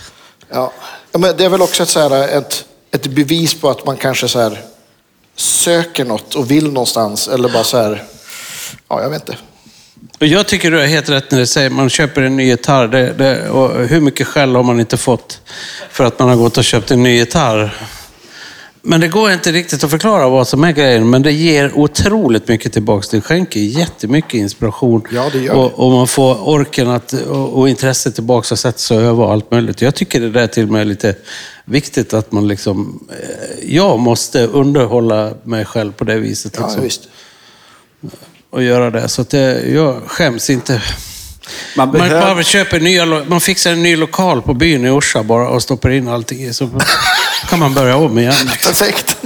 [0.50, 0.72] Ja.
[1.14, 3.96] Ja, men det är väl också ett, så här, ett, ett bevis på att man
[3.96, 4.60] kanske så här,
[5.36, 7.28] söker något och vill någonstans.
[7.28, 8.02] Eller bara så här,
[8.88, 9.36] ja jag vet inte.
[10.20, 12.44] Och jag tycker du har helt rätt när du säger att man köper en ny
[12.44, 12.88] gitarr.
[12.88, 15.40] Det, det, och hur mycket skäll har man inte fått
[15.90, 17.86] för att man har gått och köpt en ny gitarr?
[18.86, 22.48] Men det går inte riktigt att förklara vad som är grejen, men det ger otroligt
[22.48, 23.06] mycket tillbaka.
[23.10, 25.02] Det skänker jättemycket inspiration.
[25.12, 28.78] Ja, det gör och, och man får orken att, och, och intresset tillbaka och sätta
[28.78, 29.80] sig och öva och allt möjligt.
[29.82, 31.14] Jag tycker det där till och med är lite
[31.64, 33.08] viktigt att man liksom...
[33.10, 36.54] eh, Jag måste underhålla mig själv på det viset.
[36.58, 37.02] Ja, liksom visst.
[38.50, 39.08] och göra det.
[39.08, 40.82] Så att det, jag skäms inte.
[41.76, 45.22] Man Man, behöver- bara köper nya, man fixar en ny lokal på byn i Orsa
[45.22, 46.52] bara och stoppar in allting i.
[46.52, 46.64] Så
[47.48, 48.34] kan man börja om igen.
[48.44, 48.72] Liksom.
[48.72, 49.16] Perfekt.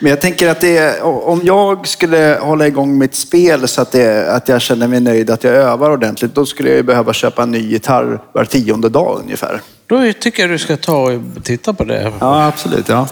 [0.00, 3.92] Men jag tänker att det är, om jag skulle hålla igång mitt spel så att,
[3.92, 7.12] det, att jag känner mig nöjd, att jag övar ordentligt, då skulle jag ju behöva
[7.12, 9.60] köpa en ny gitarr var tionde dag ungefär.
[9.86, 12.12] Då tycker jag du ska ta och titta på det.
[12.20, 12.88] Ja, absolut.
[12.88, 13.08] Ja.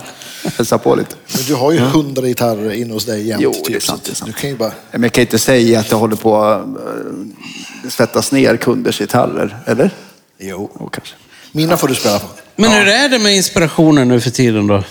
[0.56, 1.14] Hälsa på lite.
[1.34, 3.42] Men du har ju hundra gitarrer inne hos dig jämt.
[3.42, 4.32] Jo, typ, det är sant, det är sant.
[4.34, 4.72] Du kan ju bara...
[4.90, 9.56] Men jag kan inte säga att jag håller på att eh, svettas ner kunders gitarrer,
[9.66, 9.90] eller?
[10.38, 10.70] Jo.
[10.80, 11.14] Jo, kanske.
[11.52, 12.26] Mina får du spela på.
[12.60, 14.84] Men hur är det med inspirationen nu för tiden då?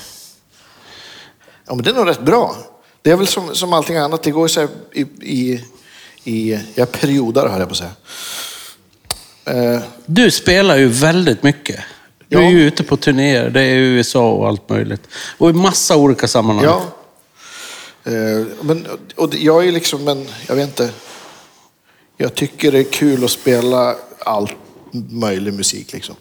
[1.67, 2.55] Ja, men det är nog rätt bra.
[3.01, 4.23] Det är väl som, som allting annat.
[4.23, 5.63] Det går så här i, i,
[6.23, 7.91] i ja, perioder, höll jag på att säga.
[9.75, 11.79] Eh, Du spelar ju väldigt mycket.
[12.27, 12.49] Du är Ja.
[12.49, 13.49] ju ute på turnéer.
[13.49, 15.01] Det är USA och allt möjligt.
[15.37, 16.65] Och i massa olika sammanhang.
[16.65, 16.81] Ja.
[18.11, 20.89] Eh, Men, och det- jag är liksom en, jag vet inte.
[22.17, 24.51] Jag tycker det är kul att spela all
[25.09, 26.15] möjlig musik liksom.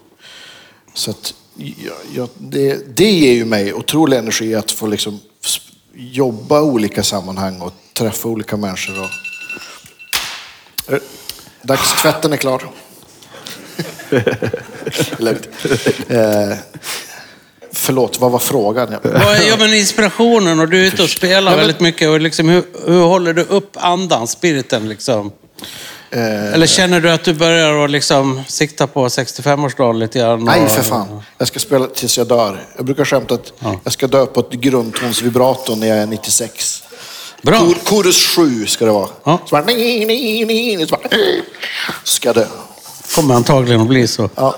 [0.97, 5.20] Så att jag, jag, det, det ger ju mig otrolig energi att få liksom
[5.94, 8.94] jobba i olika sammanhang och träffa olika människor.
[9.01, 9.11] Och...
[10.92, 10.99] Eh,
[11.62, 12.62] Dagstvätten är klar.
[15.18, 15.49] Lugnt.
[16.09, 16.57] Eh,
[17.72, 18.97] förlåt, vad var frågan?
[19.49, 22.09] Ja, men inspirationen och du är ute och spelar men- väldigt mycket.
[22.09, 24.88] Och liksom, hur, hur håller du upp andan, spiriten?
[24.88, 25.32] Liksom?
[26.11, 30.45] Eh, Eller känner du att du börjar att liksom sikta på 65-årsdagen lite grann?
[30.45, 31.23] Nej, för fan.
[31.39, 32.65] Jag ska spela tills jag dör.
[32.77, 33.53] Jag brukar skämta att
[33.85, 36.83] jag ska dö på ett grundtonsvibrato när jag är 96.
[37.43, 37.59] Bra.
[37.59, 39.09] Kor, chorus 7 ska det vara.
[39.25, 39.39] Ja.
[39.45, 40.45] Så bara, ni, ni,
[40.77, 41.09] ni, så bara,
[42.05, 42.47] ska jag dö.
[43.15, 44.31] kommer antagligen att bli så.
[44.35, 44.57] Ja.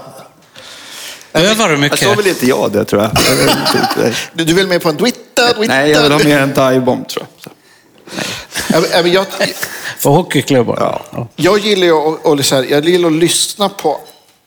[1.33, 1.99] Övar du Jag mycket?
[1.99, 3.11] så vill inte jag det tror jag.
[3.99, 4.15] Jag.
[4.33, 5.53] Du, du vill med på en Twitter?
[5.55, 5.69] Twitter.
[5.69, 7.53] Nej, jag vill ha mer en dive-bomb tror jag.
[8.71, 9.27] Jag,
[9.99, 10.77] För hockeyklubbar?
[11.13, 11.29] Ja.
[11.37, 14.01] jag gillar ju att, och så här, jag gillar att lyssna på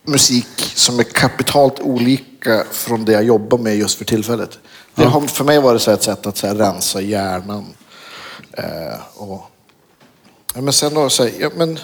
[0.04, 4.60] musik som är kapitalt olika från det jag jobbar med just för tillfället.
[4.96, 7.66] Det har för mig varit så ett sätt att så här, rensa hjärnan.
[8.54, 9.42] Eh, och,
[10.54, 11.80] ja, men sen då, så här, ja, men,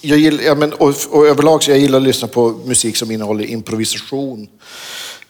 [0.00, 3.10] jag gillar, ja, men, och, och överlag så jag gillar att lyssna på musik som
[3.10, 4.48] innehåller improvisation.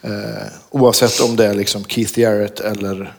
[0.02, 3.14] Eh, oavsett om det är liksom Keith Jarrett eller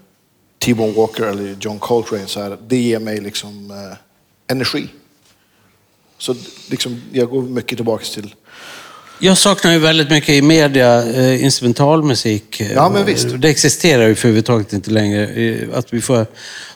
[0.66, 2.28] T-Bone Walker eller John Coltrane.
[2.28, 3.97] Så här, det ger mig liksom eh,
[4.47, 4.88] energi.
[6.18, 6.36] Så
[6.70, 8.36] liksom, jag går mycket tillbaka till...
[9.20, 12.61] Jag saknar ju väldigt mycket i media eh, instrumentalmusik.
[12.76, 13.41] Ja, men visst.
[13.41, 15.68] Det existerar ju för överhuvudtaget inte längre.
[15.74, 16.26] Att vi får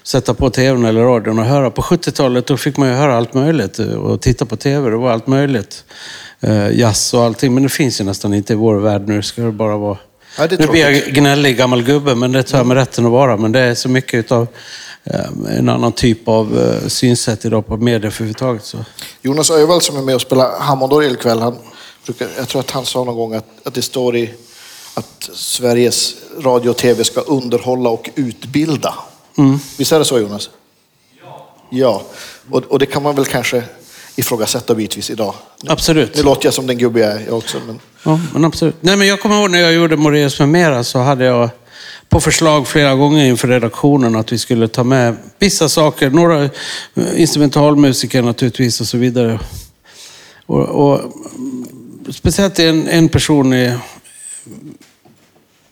[0.03, 1.71] sätta på tvn eller radion och höra.
[1.71, 4.89] På 70-talet då fick man ju höra allt möjligt eh, och titta på tv.
[4.89, 5.83] Det var allt möjligt.
[6.39, 7.53] Eh, jazz och allting.
[7.53, 9.21] Men det finns ju nästan inte i vår värld nu.
[9.21, 9.97] Ska det bara vara...
[10.39, 13.37] Ja, nu blir jag gnällig gammal gubbe, men det tar jag mig rätten att vara.
[13.37, 14.47] Men det är så mycket av
[15.49, 18.65] en annan typ av eh, synsätt idag på media för överhuvudtaget.
[18.65, 18.77] Så.
[19.21, 21.55] Jonas Öjvall som är med och spelar Hammondorgel ikväll, han
[22.05, 24.33] brukar, jag tror att han sa någon gång att, att det står i
[24.93, 28.93] att Sveriges radio och tv ska underhålla och utbilda.
[29.77, 30.49] Visst är det så Jonas?
[31.21, 31.49] Ja.
[31.69, 32.03] Ja,
[32.51, 33.63] och, och det kan man väl kanske
[34.19, 35.33] ifrågasätta bitvis idag.
[35.67, 36.15] Absolut.
[36.15, 37.57] Nu låter jag som den gubbe jag är jag också.
[37.67, 37.79] Men...
[38.03, 38.75] Ja, men absolut.
[38.81, 41.49] Nej, men jag kommer ihåg när jag gjorde Moraeus med mera så hade jag
[42.09, 46.09] på förslag flera gånger inför redaktionen att vi skulle ta med vissa saker.
[46.09, 46.49] Några eh,
[47.15, 49.39] instrumentalmusiker naturligtvis och så vidare.
[50.45, 51.01] Och, och
[52.09, 53.73] speciellt en, en person i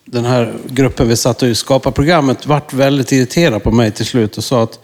[0.05, 4.37] den här gruppen vi satt och skapade programmet vart väldigt irriterad på mig till slut
[4.37, 4.79] och sa att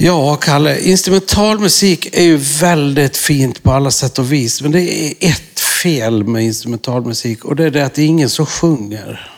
[0.00, 4.62] Ja, Kalle, instrumentalmusik är ju väldigt fint på alla sätt och vis.
[4.62, 8.30] Men det är ett fel med instrumentalmusik och det är det att det är ingen
[8.30, 9.30] som sjunger.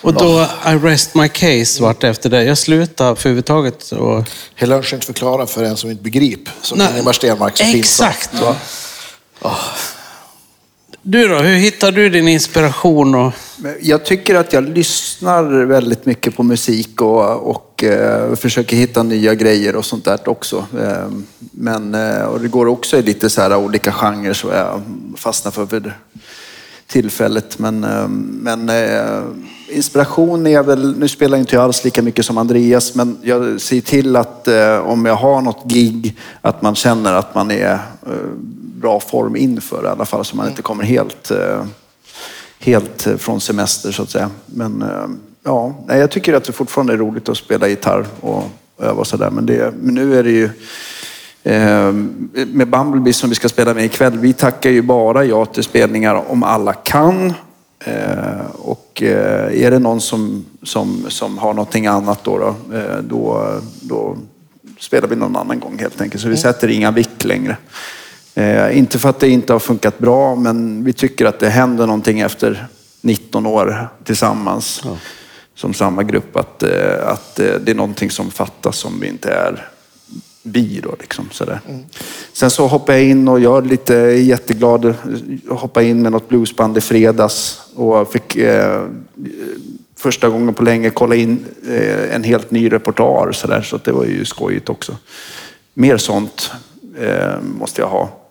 [0.00, 2.44] Och då, I rest my case vart efter det.
[2.44, 3.92] Jag slutade för överhuvudtaget.
[3.92, 4.24] Och...
[4.54, 6.52] Hela inte förklara för en som inte begriper.
[6.62, 8.08] Som Ingemar Stenmark så fint sa.
[8.08, 8.30] Exakt.
[9.40, 9.56] Va?
[11.06, 13.14] Du då, hur hittar du din inspiration?
[13.14, 13.32] Och...
[13.80, 19.34] Jag tycker att jag lyssnar väldigt mycket på musik och, och eh, försöker hitta nya
[19.34, 20.66] grejer och sånt där också.
[20.80, 24.82] Eh, men, eh, och det går också i lite så här olika genrer som jag
[25.16, 25.92] fastnar för vid
[26.86, 27.58] tillfället.
[27.58, 29.22] Men, eh, men eh,
[29.68, 33.80] inspiration är väl, nu spelar inte jag alls lika mycket som Andreas, men jag ser
[33.80, 37.78] till att eh, om jag har något gig, att man känner att man är eh,
[38.84, 41.64] bra form inför i alla fall, så man inte kommer helt eh,
[42.58, 44.30] helt eh, från semester så att säga.
[44.46, 45.06] Men eh,
[45.44, 48.44] ja, jag tycker att det fortfarande är roligt att spela gitarr och
[48.78, 49.30] öva och sådär.
[49.30, 50.50] Men, det- men nu är det ju
[52.46, 54.18] med Bumblebee som vi ska spela med ikväll.
[54.18, 57.32] Vi tackar ju bara ja till spelningar om alla kan.
[58.52, 62.54] Och är det någon som, som, som har någonting annat då, då,
[63.08, 64.16] då, då
[64.80, 66.22] spelar vi någon annan gång helt enkelt.
[66.22, 67.56] Så vi sätter inga vikt längre.
[68.34, 71.86] Eh, inte för att det inte har funkat bra, men vi tycker att det händer
[71.86, 72.66] någonting efter
[73.00, 74.82] 19 år tillsammans
[75.54, 76.36] som samma grupp.
[76.36, 79.68] Att, eh, att eh, det är någonting som fattas som vi inte är
[80.42, 80.94] vi då.
[81.00, 81.60] Liksom, sådär.
[82.32, 84.94] Sen så hoppade jag in och jag är lite jätteglad.
[85.48, 88.86] Hoppade in med något bluesband i fredags och fick eh,
[89.96, 93.32] första gången på länge kolla in eh, en helt ny repertoar.
[93.32, 94.96] Så, där, så det var ju skojigt också.
[95.74, 96.52] Mer sånt
[96.98, 98.23] eh, måste jag ha.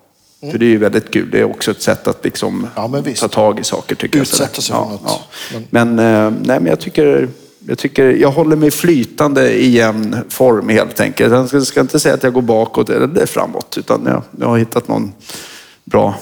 [0.52, 1.30] För det är ju väldigt kul.
[1.32, 4.22] Det är också ett sätt att liksom Ja, men ta tag i saker tycker jag.
[4.22, 4.90] Utsätta sådär.
[4.90, 5.72] sig för något.
[5.72, 7.30] Men, eh, nej, men jag tycker,
[7.68, 11.34] jag tycker jag håller mig flytande i en form helt enkelt.
[11.34, 14.58] Jag ska, ska inte säga att jag går bakåt eller framåt, utan jag, jag har
[14.58, 15.14] hittat någon
[15.84, 16.16] bra...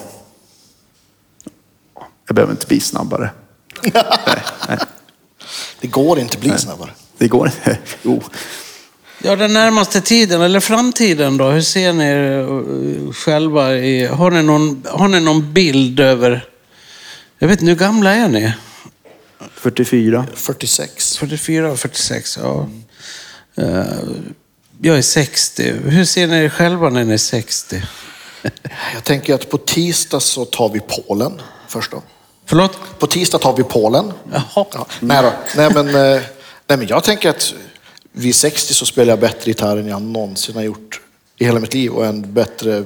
[2.28, 3.30] Jag behöver inte bli snabbare.
[3.93, 4.03] nej,
[4.67, 4.78] nej,
[5.82, 6.89] Det går inte att bli snabbare.
[7.17, 7.78] det går inte.
[8.03, 8.22] Jo.
[9.24, 11.49] Ja, den närmaste tiden, eller framtiden då?
[11.49, 13.76] Hur ser ni er själva?
[13.76, 16.45] I, har, ni någon, har ni någon bild över...
[17.39, 18.53] Jag vet inte, hur gamla är ni?
[19.53, 20.26] 44.
[20.34, 21.17] 46.
[21.17, 22.69] 44 och 46, ja.
[23.57, 23.84] Eh,
[24.82, 25.74] Jag är 60.
[25.86, 27.82] Hur ser ni er själva när ni är 60?
[28.93, 32.01] Jag tänker att på tisdag så tar vi Polen först då.
[32.45, 32.99] Förlåt?
[32.99, 34.13] På tisdag tar vi Polen.
[34.32, 34.65] Jaha.
[34.74, 35.34] Ja, nej, då.
[35.55, 36.22] Nej, men, eh,
[36.67, 37.53] nej, men jag tänker att
[38.12, 41.01] vid 60 så spelar jag bättre gitarr än jag någonsin har gjort
[41.38, 42.84] i hela mitt liv och en bättre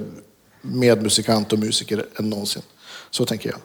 [0.62, 2.62] medmusikant och musiker än någonsin.
[3.12, 3.60] Så tänker jag.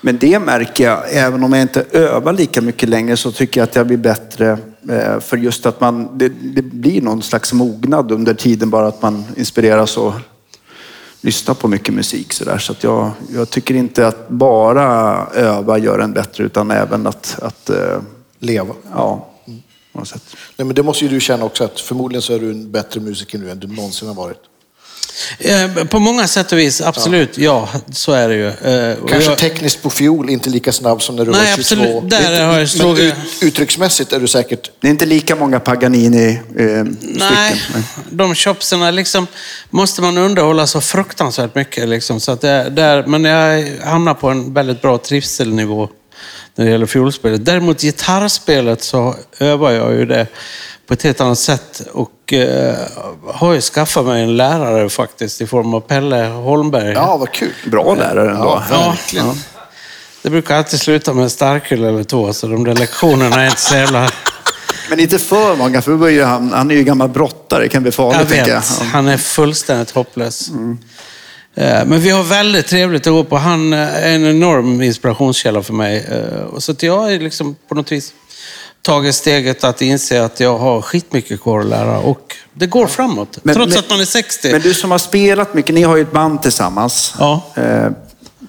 [0.00, 3.68] Men det märker jag, även om jag inte övar lika mycket längre så tycker jag
[3.68, 4.58] att jag blir bättre.
[4.90, 9.02] eh, För just att man, det, det blir någon slags mognad under tiden bara att
[9.02, 10.12] man inspireras och
[11.20, 12.32] lyssnar på mycket musik.
[12.32, 12.58] Så, där.
[12.58, 17.38] så att jag, jag tycker inte att bara öva gör en bättre, utan även att,
[17.42, 17.98] att eh,
[18.38, 18.74] Leva.
[18.94, 19.28] ja,
[19.96, 20.22] något sätt.
[20.56, 23.00] Nej, men det måste ju du känna också, att förmodligen så är du en bättre
[23.00, 24.38] musiker nu än du någonsin har varit.
[25.38, 27.38] Eh, På många sätt och vis, absolut.
[27.38, 28.46] Ja, så är det ju.
[28.48, 31.82] Eh, Kanske jag- tekniskt på fiol, inte lika snabb som när du Nej, var 22.
[31.82, 32.10] absolut.
[32.10, 34.70] Där inte- har jag men slagit- ut, uttrycksmässigt är du säkert...
[34.80, 36.96] Det är inte lika många Paganini-stycken.
[37.18, 37.62] Nej,
[38.10, 39.26] de chopserna liksom
[39.70, 41.88] måste man underhålla så fruktansvärt mycket.
[41.88, 45.88] Liksom, så att det, där, men jag hamnar på en väldigt bra trivselnivå
[46.56, 47.44] när det gäller fiolspelet.
[47.44, 50.26] Däremot gitarrspelet så övar jag ju det
[50.86, 52.74] på ett helt annat sätt och eh,
[53.26, 56.92] har ju skaffat mig en lärare faktiskt i form av Pelle Holmberg.
[56.92, 57.52] Ja, vad kul.
[57.66, 58.62] Bra lärare ändå.
[58.70, 59.34] Ja, verkligen.
[60.22, 63.60] Det brukar alltid sluta med en starköl eller två, så de där lektionerna är inte
[63.60, 64.10] så jävla...
[64.90, 67.62] Men inte för många, för han, han är ju gammal brottare.
[67.62, 68.60] Det kan bli farligt, Jag tänker jag.
[68.60, 70.48] vet, han är fullständigt hopplös.
[70.48, 70.54] Eh,
[71.58, 73.36] Men vi har väldigt trevligt att gå på.
[73.36, 76.06] Han eh, är en enorm inspirationskälla för mig.
[76.10, 78.12] Eh, Så att jag har liksom på något vis
[78.82, 81.98] tagit steget att inse att jag har skitmycket kvar att lära.
[81.98, 84.52] Och det går framåt, Men- trots men- att man är 60.
[84.52, 87.14] Men du som har spelat mycket, ni har ju ett band tillsammans.
[87.18, 87.42] Ja.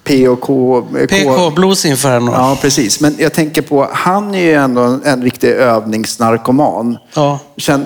[0.08, 0.78] Eh, P och K.
[0.98, 2.32] eh, PK Blues Inferno.
[2.32, 3.00] Ja, precis.
[3.00, 6.98] Men jag tänker på, han är ju ändå en, en riktig övningsnarkoman.
[7.14, 7.38] Ja.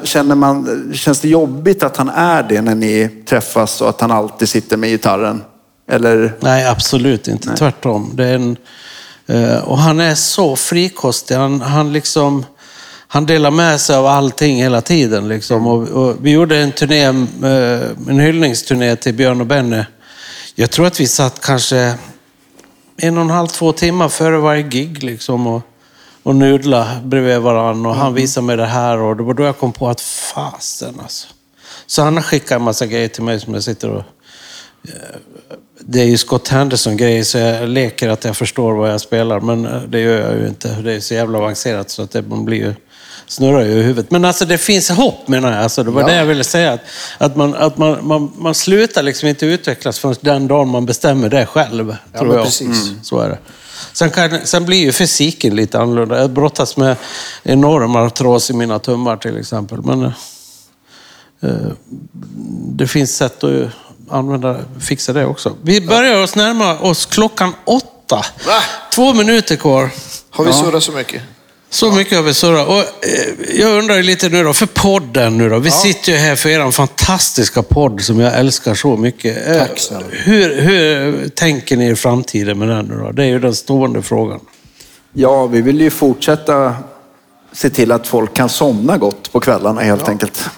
[0.02, 4.10] Känner, man, känns det jobbigt att han är det när ni träffas och att han
[4.10, 5.42] alltid sitter med gitarren?
[5.90, 6.32] Eller?
[6.40, 7.56] Nej, absolut inte.
[7.56, 8.10] Tvärtom.
[8.14, 8.56] Det är en,
[9.26, 11.34] eh, och han är så frikostig.
[11.34, 12.44] Han, han, liksom,
[13.08, 15.28] han delar med sig av allting hela tiden.
[15.28, 15.66] Liksom.
[15.66, 19.84] Och, och vi gjorde en turné, eh, en hyllningsturné till Björn och Benny.
[20.54, 21.94] Jag tror att vi satt kanske
[22.96, 25.62] en och en halv, två timmar före varje gig liksom, och,
[26.22, 27.90] och nudla bredvid varandra.
[27.90, 31.00] Och han visade mig det här och det var då jag kom på att fasen
[31.02, 31.28] alltså.
[31.86, 34.02] Så han har skickat en massa grejer till mig som jag sitter och
[35.78, 39.66] det är ju Scott Henderson-grejer så jag leker att jag förstår vad jag spelar, men
[39.66, 40.68] eh, det gör jag ju inte.
[40.82, 42.74] Det är så jävla avancerat så att det blir ju,
[43.32, 44.10] snurrar ju i huvudet.
[44.10, 45.62] Men alltså det finns hopp menar jag.
[45.62, 46.06] Alltså, det var Ja.
[46.06, 46.72] det jag ville säga.
[46.72, 46.80] Att,
[47.18, 51.28] att, man, att man, man, man slutar liksom inte utvecklas förrän den dagen man bestämmer
[51.28, 51.96] det själv.
[52.12, 52.44] Ja, tror jag.
[52.44, 52.88] precis.
[52.88, 53.38] Mm, så är det.
[53.92, 56.20] Sen, kan, sen blir ju fysiken lite annorlunda.
[56.20, 56.96] Jag brottas med
[57.42, 59.82] enorm artros i mina tummar till exempel.
[59.82, 60.12] Men, eh,
[61.42, 61.72] eh,
[62.68, 63.50] det finns sätt att
[64.10, 65.56] använda, fixa det också.
[65.62, 68.16] Vi börjar oss närma oss klockan åtta.
[68.46, 68.62] Va?
[68.94, 69.90] Två minuter kvar.
[70.30, 71.22] Har vi surrat så mycket?
[71.72, 72.68] Så mycket har vi surrat.
[72.68, 75.58] Och, eh, jag undrar lite nu då, för podden nu då.
[75.58, 79.48] Vi sitter ju här för er fantastiska podd som jag älskar så mycket.
[79.48, 80.04] Eh, Tack snälla.
[80.10, 83.12] hur, hur tänker ni i framtiden med den nu då?
[83.12, 84.40] Det är ju den stående frågan.
[85.12, 86.74] Ja, vi vill ju fortsätta
[87.52, 90.48] se till att folk kan somna gott på kvällarna helt enkelt.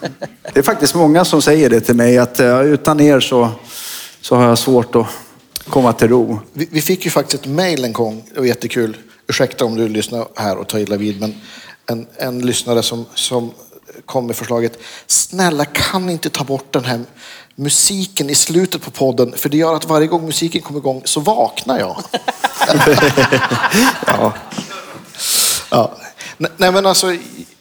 [0.53, 3.49] Det är faktiskt många som säger det till mig att eh, utan er så,
[4.21, 5.07] så har jag svårt att
[5.69, 6.41] komma till ro.
[6.53, 8.97] Vi, vi fick ju faktiskt ett mejl en gång, det var jättekul.
[9.29, 11.41] Ursäkta om du lyssnar här och tar illa vid, men
[11.87, 13.53] en, en lyssnare som, som
[14.07, 14.79] kom med förslaget.
[15.07, 17.01] Snälla, kan ni inte ta bort den här
[17.55, 19.33] musiken i slutet på podden?
[19.37, 22.03] För det gör att varje gång musiken kommer igång så vaknar jag.
[24.07, 24.33] Ja.
[25.70, 25.97] Ja.
[26.37, 27.12] Nej, men alltså,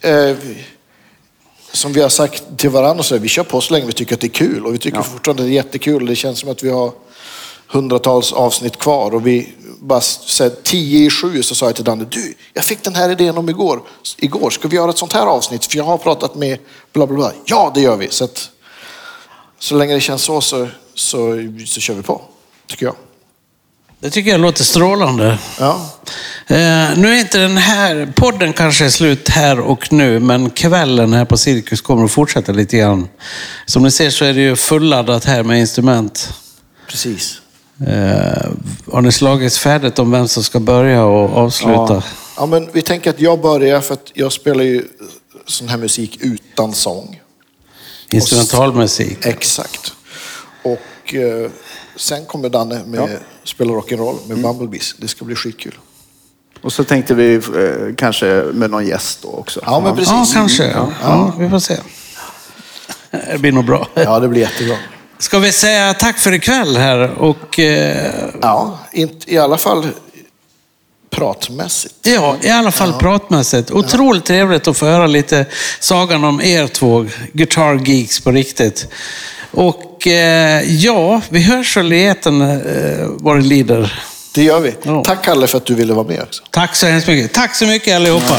[0.01, 0.37] eh,
[1.71, 4.13] som vi har sagt till varandra, så är, vi kör på så länge vi tycker
[4.15, 4.65] att det är kul.
[4.65, 6.05] Och vi tycker fortfarande att det är jättekul.
[6.05, 6.91] Det känns som att vi har
[7.67, 9.15] hundratals avsnitt kvar.
[9.15, 12.63] Och vi bara så här, tio i sju så sa jag till Danne, du, jag
[12.63, 13.81] fick den här idén om igår.
[14.17, 15.65] Igår, ska vi göra ett sånt här avsnitt?
[15.65, 16.59] För jag har pratat med
[16.93, 17.31] bla bla bla.
[17.45, 18.07] Ja, det gör vi.
[18.09, 18.49] Så, att,
[19.59, 21.35] så länge det känns så, så, så,
[21.67, 22.21] så kör vi på,
[22.67, 22.95] tycker jag.
[23.99, 25.37] Det tycker jag låter strålande.
[25.59, 25.89] Ja.
[26.47, 31.25] Eh, nu är inte den här podden kanske slut här och nu, men kvällen här
[31.25, 33.07] på Cirkus kommer att fortsätta lite grann.
[33.65, 36.33] Som ni ser så är det ju fulladdat här med instrument.
[36.87, 37.39] Precis.
[37.79, 38.51] Eh,
[38.91, 41.93] har ni slagit färdigt om vem som ska börja och avsluta?
[41.93, 42.03] Ja.
[42.37, 44.83] Ja, men vi tänker att jag börjar för att jag spelar ju
[45.45, 47.21] sån här musik utan sång.
[48.09, 49.25] Instrumentalmusik.
[49.25, 49.93] Exakt.
[50.63, 51.51] Och eh,
[51.95, 54.95] sen kommer Danne med spela rock'n'roll med Bumblebees.
[54.97, 55.77] Det ska bli skitkul.
[56.61, 59.59] Och så tänkte vi eh, kanske med någon gäst då också.
[59.65, 60.11] Ja, men precis.
[60.11, 60.63] Ja, kanske.
[61.01, 61.33] Ja.
[61.39, 61.77] vi får se.
[63.31, 63.87] Det blir nog bra.
[63.93, 64.75] Ja, det blir jättebra.
[65.23, 68.79] Ska vi säga tack för ikväll här och eh, Ja,
[69.25, 69.87] i alla fall
[71.09, 71.95] pratmässigt.
[72.01, 73.71] ja, i alla fall pratmässigt.
[73.71, 75.45] Otroligt trevligt att få höra lite
[75.79, 78.87] sagan om er två Guitar Geeks på riktigt.
[79.51, 84.03] Och eh, ja, vi hörs väl i etern eh, vad det lider.
[84.33, 84.75] Det gör vi.
[84.83, 85.03] Ja.
[85.03, 86.43] Tack Kalle för att du ville vara med också.
[86.49, 87.33] Tack så hemskt mycket.
[87.33, 88.37] Tack så mycket allihopa.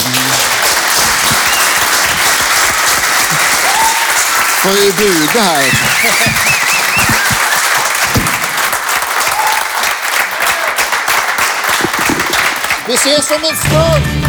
[4.63, 6.54] Får vi buga här?
[12.87, 14.24] Vi ses om en!